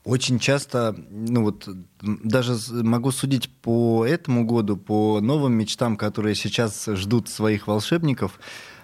Очень 0.03 0.37
часто, 0.37 0.95
ну 1.09 1.43
вот 1.43 1.67
даже 2.01 2.57
могу 2.83 3.11
судить 3.11 3.49
по 3.61 4.05
этому 4.05 4.45
году, 4.45 4.75
по 4.75 5.21
новым 5.21 5.53
мечтам, 5.53 5.95
которые 5.95 6.35
сейчас 6.35 6.85
ждут 6.87 7.29
своих 7.29 7.67
волшебников, 7.67 8.39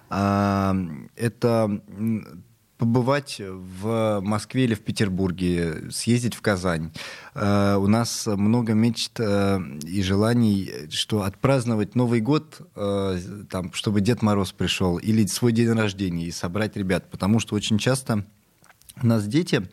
а, 0.10 0.76
это 1.18 1.82
побывать 2.80 3.42
в 3.42 4.22
Москве 4.22 4.64
или 4.64 4.74
в 4.74 4.80
Петербурге, 4.80 5.92
съездить 5.92 6.34
в 6.34 6.42
Казань. 6.42 6.92
Э, 7.36 7.76
у 7.76 7.88
нас 7.88 8.26
много 8.26 8.74
мечт 8.74 9.20
э, 9.20 9.60
и 9.84 10.02
желаний, 10.02 10.72
что 10.90 11.24
отпраздновать 11.24 11.96
Новый 11.96 12.22
год, 12.22 12.62
э, 12.76 13.20
там, 13.50 13.74
чтобы 13.74 14.00
Дед 14.00 14.22
Мороз 14.22 14.54
пришел, 14.54 14.98
или 14.98 15.26
свой 15.26 15.52
день 15.52 15.74
рождения 15.74 16.26
и 16.26 16.32
собрать 16.32 16.78
ребят. 16.78 17.12
Потому 17.12 17.42
что 17.42 17.54
очень 17.56 17.80
часто 17.80 18.26
у 19.02 19.06
нас 19.06 19.28
дети 19.28 19.68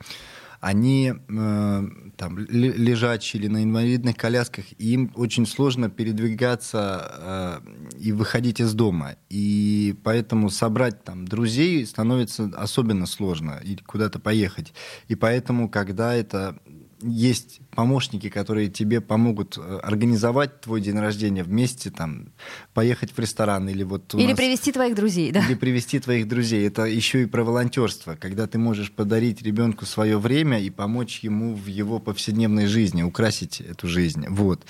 они 0.67 1.13
э, 1.15 1.89
там 2.17 2.39
лежачие 2.39 3.41
или 3.41 3.49
на 3.49 3.63
инвалидных 3.63 4.17
колясках, 4.17 4.65
и 4.79 4.95
им 4.95 5.13
очень 5.15 5.47
сложно 5.47 5.89
передвигаться 5.89 7.61
э, 7.63 8.01
и 8.01 8.11
выходить 8.11 8.61
из 8.61 8.75
дома. 8.75 9.15
И 9.29 9.95
поэтому 10.03 10.51
собрать 10.51 11.05
там 11.05 11.29
друзей 11.29 11.87
становится 11.87 12.51
особенно 12.57 13.07
сложно, 13.07 13.61
или 13.63 13.81
куда-то 13.81 14.19
поехать. 14.19 14.75
И 15.07 15.15
поэтому, 15.15 15.69
когда 15.69 16.17
это 16.17 16.59
есть 17.03 17.61
помощники, 17.75 18.29
которые 18.29 18.69
тебе 18.69 19.01
помогут 19.01 19.59
э, 19.59 19.81
организовать 19.83 20.61
твой 20.61 20.81
день 20.81 20.99
рождения 20.99 21.43
вместе, 21.43 21.91
там, 21.91 22.33
поехать 22.75 23.13
в 23.13 23.19
ресторан 23.19 23.69
или 23.69 23.83
вот... 23.83 24.15
Или 24.15 24.29
нас... 24.29 24.37
привести 24.37 24.73
твоих 24.73 24.95
друзей, 24.95 25.31
да? 25.33 25.45
Или 25.47 25.55
привести 25.55 25.99
твоих 25.99 26.29
друзей. 26.29 26.67
Это 26.67 26.85
еще 26.85 27.23
и 27.23 27.27
про 27.27 27.45
волонтерство, 27.45 28.17
когда 28.17 28.47
ты 28.47 28.59
можешь 28.59 28.91
подарить 28.93 29.43
ребенку 29.43 29.85
свое 29.85 30.19
время 30.19 30.61
и 30.61 30.71
помочь 30.71 31.21
ему 31.21 31.55
в 31.55 31.67
его 31.67 31.99
повседневной 31.99 32.67
жизни, 32.67 33.03
украсить 33.03 33.61
эту 33.61 33.89
жизнь. 33.89 34.27
Вот. 34.29 34.65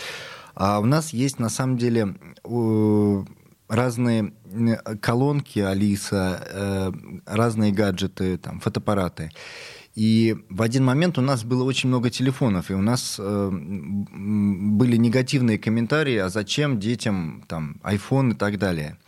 А 0.55 0.81
у 0.81 0.85
нас 0.85 1.13
есть, 1.13 1.39
на 1.39 1.51
самом 1.51 1.77
деле, 1.77 2.17
разные 3.69 4.33
колонки 5.01 5.59
Алиса, 5.59 6.43
э, 6.51 6.93
разные 7.27 7.73
гаджеты, 7.73 8.39
там, 8.39 8.61
фотоаппараты. 8.61 9.31
И 9.97 10.37
в 10.51 10.61
один 10.61 10.85
момент 10.85 11.17
у 11.17 11.23
нас 11.23 11.43
было 11.43 11.65
очень 11.65 11.89
много 11.89 12.11
телефонов, 12.11 12.71
и 12.71 12.75
у 12.75 12.83
нас 12.83 13.17
э, 13.19 13.51
были 13.51 14.97
негативные 14.97 15.59
комментарии, 15.59 16.19
а 16.19 16.29
зачем 16.29 16.79
детям 16.79 17.43
там 17.49 17.81
iPhone 17.83 18.33
и 18.33 18.35
так 18.35 18.59
далее. 18.59 18.99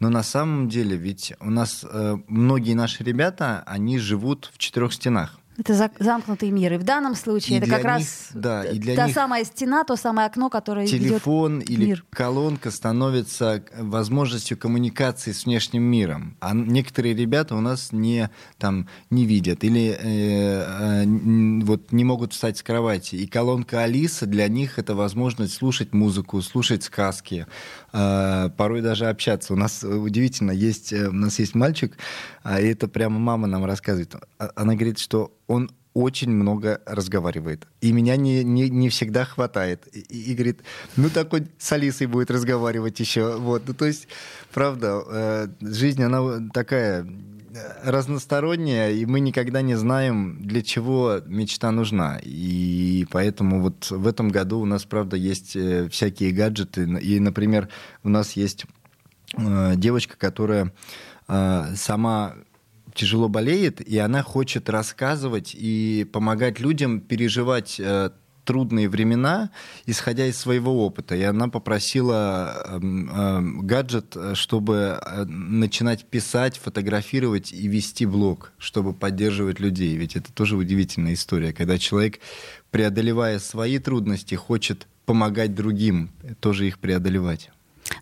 Но 0.00 0.10
на 0.10 0.22
самом 0.22 0.68
деле 0.68 0.98
ведь 0.98 1.32
у 1.40 1.48
нас 1.48 1.82
э, 1.90 2.18
многие 2.28 2.74
наши 2.74 3.02
ребята, 3.02 3.62
они 3.66 3.98
живут 3.98 4.50
в 4.52 4.58
четырех 4.58 4.92
стенах. 4.92 5.38
Это 5.56 5.90
замкнутый 6.00 6.50
мир. 6.50 6.74
И 6.74 6.76
в 6.78 6.82
данном 6.82 7.14
случае 7.14 7.58
и 7.58 7.60
это 7.60 7.70
как 7.70 7.78
них, 7.78 7.86
раз 7.86 8.28
да, 8.34 8.64
и 8.64 8.78
для 8.78 8.96
та 8.96 9.06
них 9.06 9.14
самая 9.14 9.44
стена, 9.44 9.84
то 9.84 9.94
самое 9.94 10.26
окно, 10.26 10.50
которое 10.50 10.86
телефон 10.86 11.60
или 11.60 11.86
мир. 11.86 12.04
колонка 12.10 12.72
становится 12.72 13.62
возможностью 13.78 14.58
коммуникации 14.58 15.30
с 15.30 15.44
внешним 15.44 15.82
миром. 15.84 16.36
А 16.40 16.54
некоторые 16.54 17.14
ребята 17.14 17.54
у 17.54 17.60
нас 17.60 17.92
не 17.92 18.30
там 18.58 18.88
не 19.10 19.26
видят 19.26 19.62
или 19.62 19.96
э, 19.96 21.04
э, 21.04 21.04
вот 21.62 21.92
не 21.92 22.02
могут 22.02 22.32
встать 22.32 22.58
с 22.58 22.62
кровати. 22.62 23.14
И 23.14 23.26
колонка 23.28 23.82
Алиса 23.82 24.26
для 24.26 24.48
них 24.48 24.80
это 24.80 24.96
возможность 24.96 25.54
слушать 25.54 25.92
музыку, 25.92 26.42
слушать 26.42 26.82
сказки, 26.82 27.46
э, 27.92 28.50
порой 28.56 28.82
даже 28.82 29.06
общаться. 29.06 29.52
У 29.52 29.56
нас 29.56 29.84
удивительно 29.84 30.50
есть 30.50 30.92
э, 30.92 31.08
у 31.08 31.12
нас 31.12 31.38
есть 31.38 31.54
мальчик, 31.54 31.96
а 32.42 32.60
это 32.60 32.88
прямо 32.88 33.18
мама 33.20 33.46
нам 33.46 33.64
рассказывает. 33.64 34.16
А, 34.38 34.50
она 34.56 34.74
говорит, 34.74 34.98
что 34.98 35.32
он 35.46 35.70
очень 35.94 36.30
много 36.30 36.80
разговаривает. 36.86 37.66
И 37.80 37.92
меня 37.92 38.16
не, 38.16 38.42
не, 38.42 38.68
не 38.68 38.88
всегда 38.88 39.24
хватает. 39.24 39.86
И, 39.92 40.00
и 40.00 40.34
говорит, 40.34 40.60
ну 40.96 41.08
так 41.08 41.32
он 41.32 41.46
с 41.56 41.72
Алисой 41.72 42.08
будет 42.08 42.32
разговаривать 42.32 42.98
еще. 42.98 43.36
Вот. 43.36 43.62
Ну, 43.66 43.74
то 43.74 43.86
есть, 43.86 44.08
правда, 44.52 45.02
э, 45.06 45.48
жизнь, 45.60 46.02
она 46.02 46.50
такая 46.52 47.04
э, 47.04 47.90
разносторонняя, 47.90 48.90
и 48.90 49.06
мы 49.06 49.20
никогда 49.20 49.62
не 49.62 49.76
знаем, 49.76 50.38
для 50.42 50.62
чего 50.62 51.20
мечта 51.26 51.70
нужна. 51.70 52.18
И 52.24 53.06
поэтому 53.12 53.62
вот 53.62 53.88
в 53.88 54.08
этом 54.08 54.30
году 54.30 54.58
у 54.58 54.64
нас, 54.64 54.84
правда, 54.84 55.16
есть 55.16 55.54
э, 55.54 55.88
всякие 55.88 56.32
гаджеты. 56.32 56.82
И, 57.00 57.20
например, 57.20 57.68
у 58.02 58.08
нас 58.08 58.32
есть 58.32 58.64
э, 59.38 59.74
девочка, 59.76 60.16
которая 60.18 60.72
сама 61.26 62.34
тяжело 62.94 63.28
болеет, 63.28 63.80
и 63.80 63.98
она 63.98 64.22
хочет 64.22 64.70
рассказывать 64.70 65.54
и 65.54 66.06
помогать 66.12 66.60
людям 66.60 67.00
переживать 67.00 67.78
э, 67.78 68.10
трудные 68.44 68.88
времена, 68.88 69.50
исходя 69.86 70.26
из 70.26 70.38
своего 70.38 70.84
опыта. 70.86 71.14
И 71.14 71.22
она 71.22 71.48
попросила 71.48 72.54
э, 72.54 72.80
э, 72.80 73.40
гаджет, 73.62 74.16
чтобы 74.34 74.98
э, 75.00 75.24
начинать 75.24 76.04
писать, 76.04 76.58
фотографировать 76.58 77.52
и 77.52 77.66
вести 77.66 78.06
блог, 78.06 78.52
чтобы 78.58 78.92
поддерживать 78.92 79.60
людей. 79.60 79.96
Ведь 79.96 80.16
это 80.16 80.32
тоже 80.32 80.56
удивительная 80.56 81.14
история, 81.14 81.52
когда 81.52 81.78
человек, 81.78 82.20
преодолевая 82.70 83.38
свои 83.38 83.78
трудности, 83.78 84.34
хочет 84.34 84.86
помогать 85.06 85.54
другим, 85.54 86.10
тоже 86.40 86.66
их 86.68 86.78
преодолевать. 86.78 87.50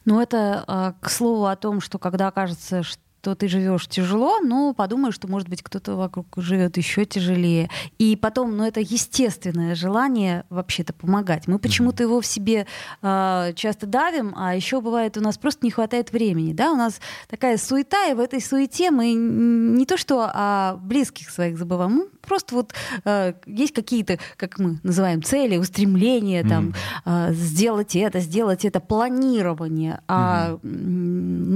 Ну, 0.04 0.20
это 0.20 0.62
а, 0.66 0.94
к 1.00 1.10
слову 1.10 1.46
о 1.46 1.56
том, 1.56 1.80
что 1.80 1.98
когда 1.98 2.30
кажется, 2.30 2.82
что 2.84 3.00
то 3.22 3.36
ты 3.36 3.48
живешь 3.48 3.86
тяжело, 3.86 4.40
но 4.40 4.74
подумаешь, 4.74 5.14
что, 5.14 5.28
может 5.28 5.48
быть, 5.48 5.62
кто-то 5.62 5.94
вокруг 5.94 6.26
живет 6.36 6.76
еще 6.76 7.04
тяжелее. 7.04 7.70
И 7.98 8.16
потом, 8.16 8.56
ну, 8.56 8.66
это 8.66 8.80
естественное 8.80 9.76
желание 9.76 10.44
вообще-то 10.50 10.92
помогать. 10.92 11.46
Мы 11.46 11.60
почему-то 11.60 12.02
его 12.02 12.20
в 12.20 12.26
себе 12.26 12.66
э, 13.00 13.52
часто 13.54 13.86
давим, 13.86 14.34
а 14.36 14.56
еще 14.56 14.80
бывает, 14.80 15.16
у 15.16 15.20
нас 15.20 15.38
просто 15.38 15.64
не 15.64 15.70
хватает 15.70 16.12
времени. 16.12 16.52
Да? 16.52 16.72
У 16.72 16.76
нас 16.76 17.00
такая 17.28 17.58
суета, 17.58 18.08
и 18.10 18.14
в 18.14 18.20
этой 18.20 18.40
суете 18.40 18.90
мы 18.90 19.12
не 19.12 19.86
то 19.86 19.96
что 19.96 20.28
о 20.32 20.76
близких 20.76 21.30
своих 21.30 21.56
забываем, 21.56 21.94
ну, 21.94 22.08
просто 22.22 22.54
вот 22.56 22.74
э, 23.04 23.34
есть 23.46 23.72
какие-то, 23.72 24.18
как 24.36 24.58
мы 24.58 24.80
называем, 24.82 25.22
цели, 25.22 25.58
устремления, 25.58 26.42
mm-hmm. 26.42 26.48
там, 26.48 26.74
э, 27.04 27.32
сделать 27.34 27.94
это, 27.94 28.18
сделать 28.18 28.64
это, 28.64 28.80
планирование. 28.80 30.00
А 30.08 30.52
mm-hmm. 30.54 30.68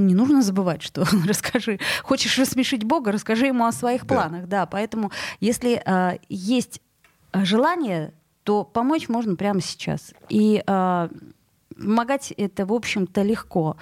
не 0.07 0.15
нужно 0.15 0.43
забывать, 0.43 0.83
что 0.83 1.05
расскажи, 1.57 1.79
хочешь 2.03 2.39
рассмешить 2.39 2.85
Бога, 2.85 3.13
расскажи 3.13 3.47
ему 3.47 3.67
о 3.67 3.73
своих 3.73 4.07
да. 4.07 4.15
планах. 4.15 4.47
Да, 4.47 4.67
поэтому 4.67 5.11
если 5.41 5.83
э, 5.85 6.19
есть 6.29 6.81
желание, 7.33 8.13
то 8.45 8.65
помочь 8.65 9.09
можно 9.09 9.37
прямо 9.37 9.61
сейчас. 9.61 10.13
И 10.29 10.63
э, 10.67 11.09
помогать 11.77 12.33
это, 12.37 12.67
в 12.67 12.73
общем-то, 12.73 13.23
легко. 13.23 13.77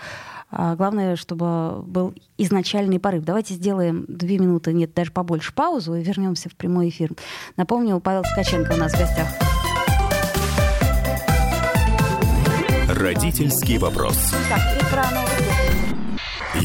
А 0.51 0.77
главное, 0.77 1.17
чтобы 1.17 1.83
был 1.83 2.15
изначальный 2.39 3.01
порыв. 3.01 3.25
Давайте 3.25 3.55
сделаем 3.55 4.05
две 4.09 4.39
минуты, 4.39 4.73
нет, 4.73 4.95
даже 4.95 5.11
побольше 5.11 5.53
паузу 5.53 5.95
и 5.95 6.03
вернемся 6.03 6.49
в 6.49 6.55
прямой 6.55 6.89
эфир. 6.91 7.11
Напомню, 7.57 8.01
Павел 8.01 8.23
Ткаченко 8.23 8.73
у 8.73 8.77
нас 8.77 8.93
в 8.93 8.99
гостях. 8.99 9.29
Родительский 12.89 13.79
вопрос. 13.79 14.33
Так, 14.49 14.61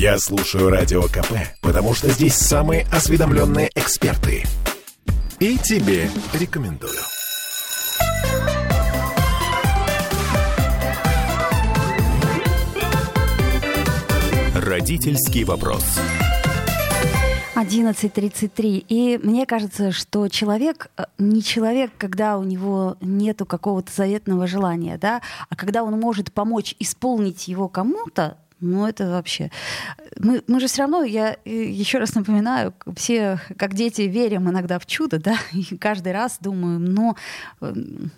Я 0.01 0.17
слушаю 0.17 0.69
Радио 0.69 1.01
КП, 1.01 1.33
потому 1.61 1.93
что 1.93 2.09
здесь 2.09 2.33
самые 2.33 2.87
осведомленные 2.89 3.69
эксперты. 3.75 4.45
И 5.41 5.57
тебе 5.57 6.09
рекомендую. 6.33 6.93
Родительский 14.55 15.43
вопрос. 15.43 15.83
11.33. 17.57 18.85
И 18.87 19.19
мне 19.21 19.45
кажется, 19.45 19.91
что 19.91 20.29
человек 20.29 20.91
э, 20.95 21.03
не 21.17 21.43
человек, 21.43 21.91
когда 21.97 22.37
у 22.37 22.45
него 22.45 22.95
нету 23.01 23.45
какого-то 23.45 23.91
заветного 23.93 24.47
желания, 24.47 24.97
да, 24.97 25.21
а 25.49 25.57
когда 25.57 25.83
он 25.83 25.99
может 25.99 26.31
помочь 26.31 26.73
исполнить 26.79 27.49
его 27.49 27.67
кому-то, 27.67 28.37
ну, 28.61 28.87
это 28.87 29.09
вообще... 29.09 29.51
Мы, 30.17 30.43
мы 30.47 30.59
же 30.59 30.67
все 30.67 30.83
равно, 30.83 31.03
я 31.03 31.37
еще 31.45 31.97
раз 31.97 32.15
напоминаю, 32.15 32.73
все, 32.95 33.39
как 33.57 33.73
дети, 33.73 34.01
верим 34.01 34.49
иногда 34.49 34.79
в 34.79 34.85
чудо, 34.85 35.19
да, 35.19 35.37
и 35.53 35.77
каждый 35.77 36.11
раз 36.11 36.37
думаем, 36.39 36.85
но 36.85 37.15
э, 37.61 37.73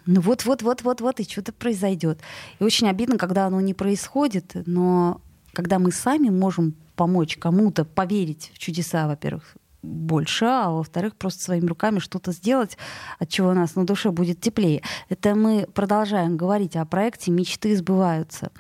ну 0.05 0.21
вот-вот-вот-вот-вот, 0.21 1.19
и 1.19 1.23
что-то 1.23 1.53
произойдет. 1.53 2.19
И 2.59 2.63
очень 2.63 2.89
обидно, 2.89 3.17
когда 3.17 3.45
оно 3.45 3.61
не 3.61 3.73
происходит, 3.73 4.51
но 4.65 5.21
когда 5.53 5.79
мы 5.79 5.91
сами 5.91 6.29
можем 6.29 6.75
помочь 6.95 7.37
кому-то 7.37 7.85
поверить 7.85 8.51
в 8.53 8.59
чудеса, 8.59 9.07
во-первых, 9.07 9.55
больше, 9.81 10.45
а 10.45 10.69
во-вторых, 10.69 11.15
просто 11.15 11.43
своими 11.43 11.67
руками 11.67 11.99
что-то 11.99 12.31
сделать, 12.31 12.77
от 13.19 13.29
чего 13.29 13.49
у 13.49 13.53
нас 13.53 13.75
на 13.75 13.85
душе 13.85 14.11
будет 14.11 14.39
теплее. 14.41 14.81
Это 15.09 15.35
мы 15.35 15.67
продолжаем 15.73 16.37
говорить 16.37 16.75
о 16.75 16.85
проекте 16.85 17.31
«Мечты 17.31 17.75
сбываются». 17.75 18.51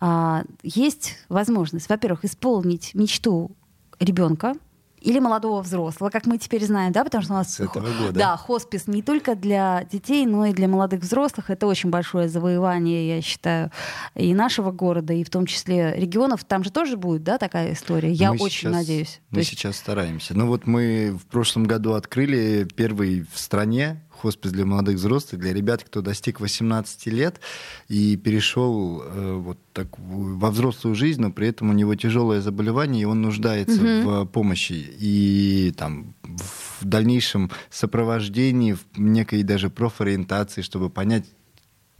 А, 0.00 0.44
есть 0.62 1.18
возможность, 1.28 1.88
во-первых, 1.88 2.24
исполнить 2.24 2.94
мечту 2.94 3.52
ребенка, 4.00 4.54
или 5.02 5.18
молодого 5.18 5.62
взрослого, 5.62 6.10
как 6.10 6.26
мы 6.26 6.38
теперь 6.38 6.64
знаем, 6.64 6.92
да, 6.92 7.04
потому 7.04 7.22
что 7.22 7.32
у 7.34 7.36
нас 7.36 7.54
С 7.54 7.60
этого 7.60 7.86
года. 7.86 8.12
да, 8.12 8.36
хоспис 8.36 8.86
не 8.86 9.02
только 9.02 9.34
для 9.34 9.84
детей, 9.90 10.26
но 10.26 10.46
и 10.46 10.52
для 10.52 10.68
молодых 10.68 11.00
взрослых. 11.00 11.50
Это 11.50 11.66
очень 11.66 11.90
большое 11.90 12.28
завоевание, 12.28 13.16
я 13.16 13.22
считаю, 13.22 13.70
и 14.14 14.34
нашего 14.34 14.70
города, 14.70 15.12
и 15.12 15.24
в 15.24 15.30
том 15.30 15.46
числе 15.46 15.94
регионов. 15.96 16.44
Там 16.44 16.64
же 16.64 16.70
тоже 16.70 16.96
будет, 16.96 17.22
да, 17.24 17.38
такая 17.38 17.72
история. 17.72 18.12
Я 18.12 18.32
мы 18.32 18.38
очень 18.40 18.60
сейчас, 18.60 18.72
надеюсь. 18.72 19.20
Мы 19.30 19.40
есть... 19.40 19.50
сейчас 19.50 19.76
стараемся. 19.76 20.36
Ну 20.36 20.46
вот 20.46 20.66
мы 20.66 21.18
в 21.20 21.26
прошлом 21.26 21.64
году 21.64 21.94
открыли 21.94 22.66
первый 22.76 23.26
в 23.32 23.38
стране 23.38 24.00
хоспис 24.22 24.52
для 24.52 24.64
молодых 24.64 24.96
взрослых, 24.96 25.40
для 25.40 25.52
ребят, 25.52 25.82
кто 25.82 26.00
достиг 26.00 26.38
18 26.40 27.06
лет 27.06 27.40
и 27.88 28.16
перешел 28.16 29.02
э, 29.02 29.34
вот 29.34 29.58
так 29.72 29.88
во 29.98 30.50
взрослую 30.50 30.94
жизнь, 30.94 31.20
но 31.20 31.32
при 31.32 31.48
этом 31.48 31.70
у 31.70 31.72
него 31.72 31.94
тяжелое 31.96 32.40
заболевание, 32.40 33.02
и 33.02 33.04
он 33.04 33.20
нуждается 33.20 33.80
угу. 33.82 34.10
в 34.10 34.26
помощи. 34.26 34.86
И 35.00 35.74
там 35.76 36.14
в 36.22 36.84
дальнейшем 36.84 37.50
сопровождении, 37.70 38.74
в 38.74 38.84
некой 38.96 39.42
даже 39.42 39.70
профориентации, 39.70 40.62
чтобы 40.62 40.88
понять, 40.88 41.24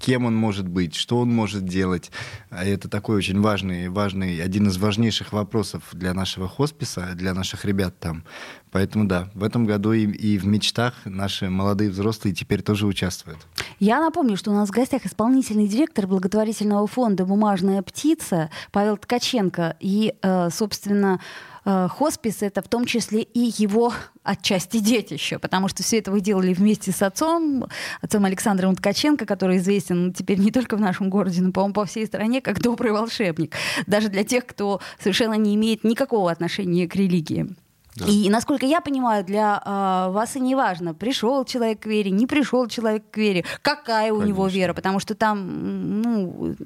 кем 0.03 0.27
он 0.27 0.35
может 0.35 0.69
быть, 0.69 0.95
что 0.95 1.21
он 1.21 1.33
может 1.33 1.65
делать. 1.65 2.11
А 2.51 2.65
это 2.65 2.89
такой 2.89 3.17
очень 3.17 3.41
важный, 3.41 3.89
важный, 3.89 4.43
один 4.43 4.67
из 4.67 4.77
важнейших 4.77 5.33
вопросов 5.33 5.83
для 5.93 6.13
нашего 6.13 6.49
хосписа, 6.49 7.13
для 7.15 7.33
наших 7.35 7.65
ребят 7.65 7.99
там. 7.99 8.25
Поэтому 8.73 9.05
да, 9.07 9.31
в 9.35 9.45
этом 9.45 9.65
году 9.65 9.93
и, 9.93 10.05
и 10.05 10.39
в 10.39 10.47
мечтах 10.47 10.95
наши 11.05 11.49
молодые 11.49 11.91
взрослые 11.91 12.35
теперь 12.35 12.63
тоже 12.63 12.87
участвуют. 12.87 13.39
Я 13.79 14.01
напомню, 14.01 14.37
что 14.37 14.51
у 14.51 14.55
нас 14.55 14.69
в 14.71 14.73
гостях 14.73 15.07
исполнительный 15.07 15.69
директор 15.69 16.07
благотворительного 16.07 16.87
фонда 16.87 17.25
«Бумажная 17.25 17.83
птица» 17.83 18.51
Павел 18.73 18.97
Ткаченко. 18.97 19.77
И, 19.79 20.15
э, 20.21 20.51
собственно, 20.51 21.21
хоспис 21.65 22.43
это 22.43 22.63
в 22.63 22.69
том 22.69 22.85
числе 22.85 23.23
и 23.23 23.53
его 23.57 23.93
отчасти 24.23 24.79
детище, 24.79 25.39
потому 25.39 25.69
что 25.69 25.83
все 25.83 25.99
это 25.99 26.11
вы 26.11 26.21
делали 26.21 26.55
вместе 26.55 26.93
с 26.93 27.03
отцом, 27.03 27.67
отцом 28.01 28.25
Александром 28.25 28.75
Ткаченко, 28.75 29.27
который 29.27 29.59
известен 29.59 30.13
теперь 30.13 30.39
не 30.39 30.51
только 30.51 30.77
в 30.77 30.81
нашем 30.81 31.11
городе, 31.11 31.43
но, 31.43 31.53
по-моему, 31.53 31.75
по 31.75 31.85
всей 31.85 32.07
стране, 32.07 32.41
как 32.41 32.61
добрый 32.61 32.93
волшебник. 32.93 33.55
Даже 33.87 34.09
для 34.09 34.25
тех, 34.25 34.47
кто 34.47 34.81
совершенно 34.99 35.35
не 35.35 35.55
имеет 35.55 35.85
никакого 35.85 36.31
отношения 36.31 36.89
к 36.89 36.97
религии. 36.97 37.55
Да. 37.95 38.07
И, 38.07 38.31
насколько 38.31 38.65
я 38.65 38.81
понимаю, 38.81 39.25
для 39.25 39.63
э, 39.65 40.13
вас 40.13 40.37
и 40.37 40.41
не 40.41 40.55
важно, 40.55 40.95
пришел 40.95 41.45
человек 41.45 41.81
к 41.81 41.87
вере, 41.87 42.11
не 42.11 42.27
пришел 42.27 42.67
человек 42.67 43.05
к 43.11 43.17
вере, 43.19 43.45
какая 43.61 44.09
Конечно. 44.09 44.19
у 44.19 44.23
него 44.27 44.47
вера, 44.47 44.73
потому 44.73 44.99
что 44.99 45.15
там 45.15 46.01
ну, 46.01 46.57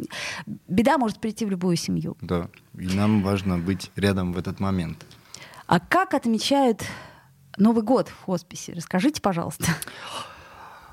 беда 0.69 0.99
может 0.99 1.19
прийти 1.19 1.45
в 1.45 1.51
любую 1.51 1.77
семью. 1.77 2.17
Да, 2.21 2.49
и 2.79 2.87
нам 2.87 3.23
важно 3.23 3.59
быть 3.59 3.91
рядом 3.97 4.33
в 4.33 4.39
этот 4.39 4.61
момент. 4.61 5.05
А 5.67 5.81
как 5.81 6.15
отмечают 6.15 6.85
Новый 7.57 7.83
год 7.83 8.09
в 8.09 8.25
хосписе? 8.25 8.75
Расскажите, 8.75 9.21
пожалуйста. 9.21 9.67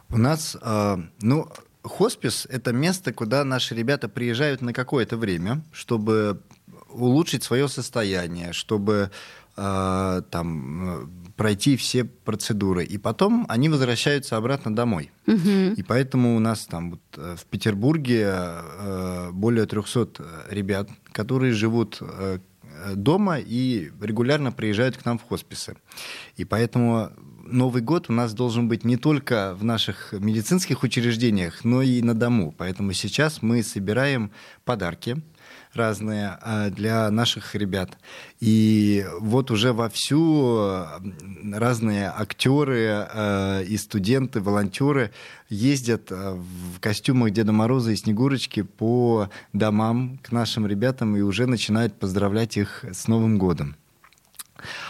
У 0.09 0.17
нас, 0.17 0.57
э, 0.59 0.97
ну, 1.21 1.47
хоспис— 1.83 2.47
это 2.49 2.73
место, 2.73 3.13
куда 3.13 3.43
наши 3.43 3.75
ребята 3.75 4.09
приезжают 4.09 4.61
на 4.61 4.73
какое-то 4.73 5.15
время, 5.17 5.61
чтобы 5.71 6.41
улучшить 6.89 7.43
свое 7.43 7.67
состояние, 7.67 8.53
чтобы 8.53 9.11
э, 9.57 10.21
там 10.29 11.09
пройти 11.35 11.75
все 11.77 12.03
процедуры, 12.03 12.83
и 12.83 12.97
потом 12.97 13.45
они 13.49 13.69
возвращаются 13.69 14.37
обратно 14.37 14.75
домой. 14.75 15.11
Угу. 15.27 15.73
И 15.77 15.83
поэтому 15.83 16.35
у 16.35 16.39
нас 16.39 16.65
там 16.65 16.91
вот, 16.91 17.01
э, 17.17 17.35
в 17.37 17.45
Петербурге 17.45 18.27
э, 18.27 19.29
более 19.31 19.65
300 19.65 20.47
ребят, 20.49 20.89
которые 21.11 21.53
живут 21.53 21.99
э, 22.01 22.39
дома 22.95 23.39
и 23.39 23.91
регулярно 24.01 24.51
приезжают 24.51 24.97
к 24.97 25.05
нам 25.05 25.17
в 25.17 25.23
хосписы. 25.23 25.75
И 26.37 26.45
поэтому 26.45 27.11
Новый 27.45 27.81
год 27.81 28.09
у 28.09 28.13
нас 28.13 28.33
должен 28.33 28.69
быть 28.69 28.85
не 28.85 28.95
только 28.95 29.53
в 29.59 29.65
наших 29.65 30.13
медицинских 30.13 30.81
учреждениях, 30.83 31.65
но 31.65 31.81
и 31.81 32.01
на 32.01 32.13
дому. 32.13 32.53
Поэтому 32.57 32.93
сейчас 32.93 33.41
мы 33.41 33.63
собираем 33.63 34.31
подарки 34.63 35.21
разные 35.75 36.37
а, 36.41 36.69
для 36.69 37.09
наших 37.11 37.55
ребят. 37.55 37.97
И 38.39 39.05
вот 39.19 39.51
уже 39.51 39.73
вовсю 39.73 40.85
разные 41.51 42.13
актеры 42.15 42.87
а, 42.89 43.61
и 43.61 43.77
студенты, 43.77 44.41
волонтеры 44.41 45.11
ездят 45.49 46.11
а, 46.11 46.35
в 46.35 46.79
костюмах 46.79 47.31
Деда 47.31 47.51
Мороза 47.51 47.91
и 47.91 47.95
Снегурочки 47.95 48.61
по 48.61 49.29
домам 49.53 50.19
к 50.21 50.31
нашим 50.31 50.67
ребятам 50.67 51.15
и 51.15 51.21
уже 51.21 51.45
начинают 51.47 51.99
поздравлять 51.99 52.57
их 52.57 52.85
с 52.91 53.07
Новым 53.07 53.37
годом. 53.37 53.75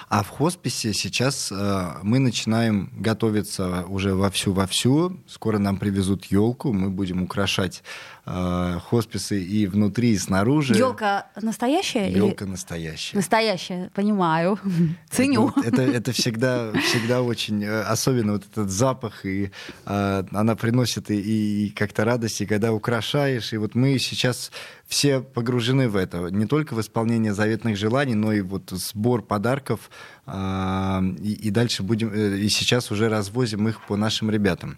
А 0.09 0.23
в 0.23 0.29
хосписе 0.29 0.93
сейчас 0.93 1.51
э, 1.51 1.91
мы 2.03 2.19
начинаем 2.19 2.91
готовиться 2.97 3.85
уже 3.87 4.13
вовсю-вовсю. 4.13 5.19
Скоро 5.27 5.57
нам 5.57 5.77
привезут 5.77 6.25
елку, 6.25 6.73
мы 6.73 6.89
будем 6.89 7.23
украшать 7.23 7.83
э, 8.25 8.79
хосписы 8.89 9.41
и 9.41 9.67
внутри, 9.67 10.11
и 10.11 10.17
снаружи. 10.17 10.75
Елка 10.75 11.27
настоящая? 11.41 12.09
Елка 12.09 12.45
или... 12.45 12.51
настоящая. 12.51 13.17
Настоящая, 13.17 13.91
понимаю. 13.93 14.59
Ценю. 15.09 15.53
Это, 15.57 15.81
это, 15.81 15.81
это 15.81 16.11
всегда, 16.11 16.71
всегда 16.73 17.21
очень, 17.21 17.63
э, 17.63 17.81
особенно 17.81 18.33
вот 18.33 18.45
этот 18.51 18.69
запах, 18.69 19.25
и 19.25 19.51
э, 19.85 20.23
она 20.31 20.55
приносит 20.55 21.11
и, 21.11 21.67
и 21.67 21.69
как-то 21.71 22.05
радость, 22.05 22.41
и 22.41 22.45
когда 22.45 22.73
украшаешь. 22.73 23.53
И 23.53 23.57
вот 23.57 23.75
мы 23.75 23.99
сейчас 23.99 24.51
все 24.87 25.21
погружены 25.21 25.89
в 25.89 25.95
это. 25.95 26.27
Не 26.29 26.45
только 26.45 26.75
в 26.75 26.81
исполнение 26.81 27.33
заветных 27.33 27.77
желаний, 27.77 28.15
но 28.15 28.31
и 28.31 28.41
вот 28.41 28.69
сбор 28.69 29.21
подарков 29.23 29.89
а, 30.25 31.01
и, 31.19 31.33
и 31.33 31.49
дальше 31.49 31.83
будем, 31.83 32.11
э, 32.13 32.37
и 32.37 32.49
сейчас 32.49 32.91
уже 32.91 33.09
развозим 33.09 33.67
их 33.67 33.85
по 33.87 33.97
нашим 33.97 34.29
ребятам. 34.29 34.77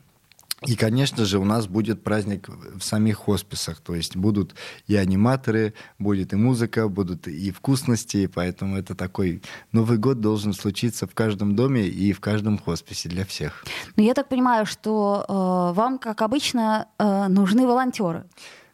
И, 0.68 0.76
конечно 0.76 1.26
же, 1.26 1.40
у 1.40 1.46
нас 1.46 1.68
будет 1.68 2.04
праздник 2.04 2.50
в 2.50 2.82
самих 2.82 3.18
хосписах, 3.18 3.80
то 3.82 3.96
есть 3.96 4.16
будут 4.16 4.56
и 4.88 4.96
аниматоры, 4.96 5.74
будет 6.00 6.34
и 6.34 6.36
музыка, 6.36 6.88
будут 6.88 7.28
и 7.28 7.52
вкусности, 7.52 8.28
поэтому 8.28 8.78
это 8.78 8.96
такой 8.96 9.42
Новый 9.72 9.98
год 9.98 10.20
должен 10.22 10.54
случиться 10.54 11.08
в 11.08 11.14
каждом 11.14 11.56
доме 11.56 11.88
и 11.88 12.14
в 12.14 12.20
каждом 12.20 12.58
хосписе 12.58 13.10
для 13.10 13.26
всех. 13.26 13.64
Но 13.96 14.04
я 14.04 14.14
так 14.14 14.30
понимаю, 14.30 14.66
что 14.66 15.26
э, 15.28 15.76
вам, 15.76 16.00
как 16.00 16.22
обычно, 16.22 16.88
э, 16.98 17.28
нужны 17.28 17.66
волонтеры. 17.68 18.26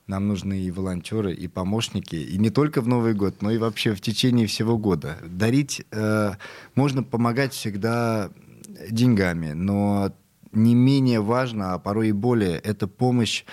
Нам 0.07 0.27
нужны 0.27 0.59
и 0.59 0.71
волонтеры, 0.71 1.33
и 1.33 1.47
помощники, 1.47 2.15
и 2.15 2.37
не 2.37 2.49
только 2.49 2.81
в 2.81 2.87
Новый 2.87 3.13
год, 3.13 3.41
но 3.41 3.51
и 3.51 3.57
вообще 3.57 3.93
в 3.93 4.01
течение 4.01 4.47
всего 4.47 4.77
года. 4.77 5.17
Дарить 5.25 5.85
э, 5.91 6.33
можно 6.75 7.03
помогать 7.03 7.53
всегда 7.53 8.29
деньгами, 8.89 9.51
но 9.51 10.11
не 10.51 10.75
менее 10.75 11.21
важно, 11.21 11.73
а 11.73 11.79
порой 11.79 12.09
и 12.09 12.13
более, 12.13 12.57
это 12.57 12.87
помощь 12.87 13.43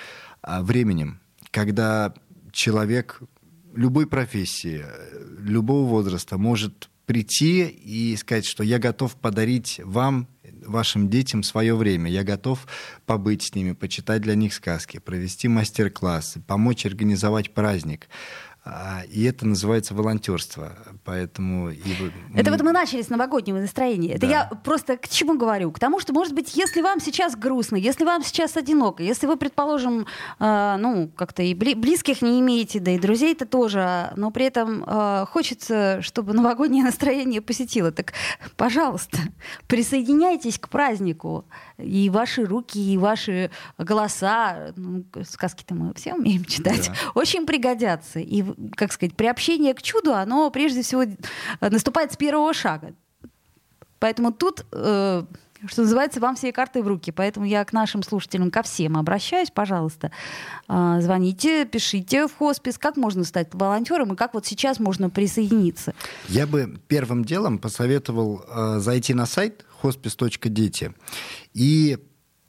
э, 0.43 0.63
временем, 0.63 1.21
когда 1.51 2.15
человек 2.53 3.21
любой 3.75 4.07
профессии, 4.07 4.85
любого 5.39 5.87
возраста 5.89 6.39
может 6.39 6.91
прийти 7.07 7.67
и 7.67 8.17
сказать, 8.17 8.45
что 8.45 8.63
я 8.63 8.79
готов 8.79 9.15
подарить 9.17 9.81
вам 9.83 10.29
вашим 10.67 11.09
детям 11.09 11.43
свое 11.43 11.75
время. 11.75 12.11
Я 12.11 12.25
готов 12.25 12.67
побыть 13.07 13.43
с 13.43 13.55
ними, 13.55 13.73
почитать 13.73 14.23
для 14.23 14.35
них 14.35 14.53
сказки, 14.53 14.99
провести 14.99 15.49
мастер-классы, 15.49 16.41
помочь 16.41 16.85
организовать 16.85 17.55
праздник. 17.55 18.09
А, 18.71 19.03
и 19.09 19.25
это 19.25 19.47
называется 19.47 19.95
волонтерство. 19.95 20.73
Поэтому... 21.05 21.71
И... 21.71 21.81
Это 22.35 22.51
вот 22.51 22.61
мы 22.61 22.73
начали 22.73 23.01
с 23.01 23.09
новогоднего 23.09 23.59
настроения. 23.59 24.13
Это 24.13 24.27
да. 24.27 24.33
я 24.33 24.45
просто 24.63 24.99
к 24.99 25.09
чему 25.09 25.39
говорю? 25.39 25.71
К 25.73 25.79
тому, 25.79 26.01
что, 26.01 26.13
может 26.13 26.35
быть, 26.35 26.55
если 26.55 26.83
вам 26.83 27.01
сейчас 27.01 27.35
грустно, 27.35 27.77
если 27.77 28.05
вам 28.05 28.23
сейчас 28.23 28.59
одиноко, 28.59 29.03
если 29.03 29.27
вы, 29.27 29.39
предположим, 29.39 30.07
э, 30.39 30.77
ну, 30.79 31.11
как-то 31.17 31.43
и 31.43 31.55
близких 31.55 32.21
не 32.21 32.41
имеете, 32.41 32.79
да 32.79 32.91
и 32.91 32.99
друзей-то 32.99 33.47
тоже, 33.47 34.13
но 34.17 34.31
при 34.31 34.45
этом 34.45 34.85
э, 34.87 35.25
хочется, 35.31 36.03
чтобы 36.03 36.35
новогоднее 36.35 36.85
настроение 36.89 37.41
посетило, 37.41 37.91
так, 37.91 38.13
пожалуйста, 38.57 39.17
присоединяйтесь 39.67 40.59
к 40.59 40.69
празднику. 40.69 41.47
И 41.79 42.11
ваши 42.11 42.45
руки, 42.45 42.93
и 42.93 42.99
ваши 42.99 43.51
голоса, 43.79 44.73
ну, 44.77 45.05
сказки-то 45.25 45.75
мы 45.75 45.95
все 45.95 46.13
умеем 46.15 46.45
читать, 46.45 46.89
да. 46.89 47.11
очень 47.15 47.47
пригодятся. 47.47 48.19
И 48.19 48.43
как 48.77 48.93
сказать, 48.93 49.15
приобщение 49.15 49.75
к 49.75 49.83
чуду, 49.83 50.15
оно 50.15 50.51
прежде 50.51 50.83
всего 50.83 51.05
наступает 51.61 52.13
с 52.13 52.17
первого 52.17 52.53
шага. 52.55 52.93
Поэтому 53.99 54.33
тут, 54.33 54.65
э, 54.73 55.25
что 55.67 55.83
называется, 55.83 56.21
вам 56.21 56.37
все 56.37 56.53
карты 56.53 56.83
в 56.83 56.89
руки. 56.89 57.11
Поэтому 57.11 57.47
я 57.47 57.65
к 57.65 57.73
нашим 57.73 58.03
слушателям, 58.03 58.51
ко 58.51 58.63
всем 58.63 58.97
обращаюсь, 58.97 59.51
пожалуйста. 59.51 60.13
Э, 60.69 60.99
звоните, 61.01 61.65
пишите 61.65 62.29
в 62.29 62.37
хоспис, 62.37 62.79
как 62.79 62.97
можно 62.97 63.25
стать 63.25 63.49
волонтером 63.53 64.13
и 64.13 64.17
как 64.17 64.35
вот 64.35 64.47
сейчас 64.47 64.79
можно 64.79 65.11
присоединиться. 65.11 65.95
Я 66.29 66.47
бы 66.47 66.79
первым 66.87 67.25
делом 67.25 67.59
посоветовал 67.59 68.45
э, 68.47 68.79
зайти 68.79 69.15
на 69.15 69.27
сайт 69.27 69.65
hospice.дети 69.83 70.95
и 71.55 71.99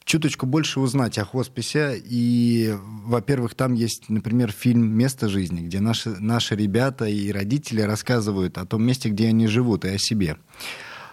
чуточку 0.10 0.48
больше 0.48 0.80
узнать 0.80 1.20
о 1.20 1.24
хосписе. 1.24 2.02
И, 2.04 2.74
во-первых, 3.06 3.54
там 3.54 3.74
есть, 3.74 4.10
например, 4.10 4.52
фильм 4.52 4.92
«Место 4.98 5.30
жизни», 5.30 5.62
где 5.62 5.80
наши, 5.80 6.10
наши 6.10 6.56
ребята 6.56 7.06
и 7.06 7.32
родители 7.32 7.82
рассказывают 7.82 8.58
о 8.58 8.66
том 8.66 8.84
месте, 8.84 9.10
где 9.10 9.28
они 9.28 9.46
живут, 9.46 9.86
и 9.86 9.90
о 9.90 9.98
себе. 10.00 10.38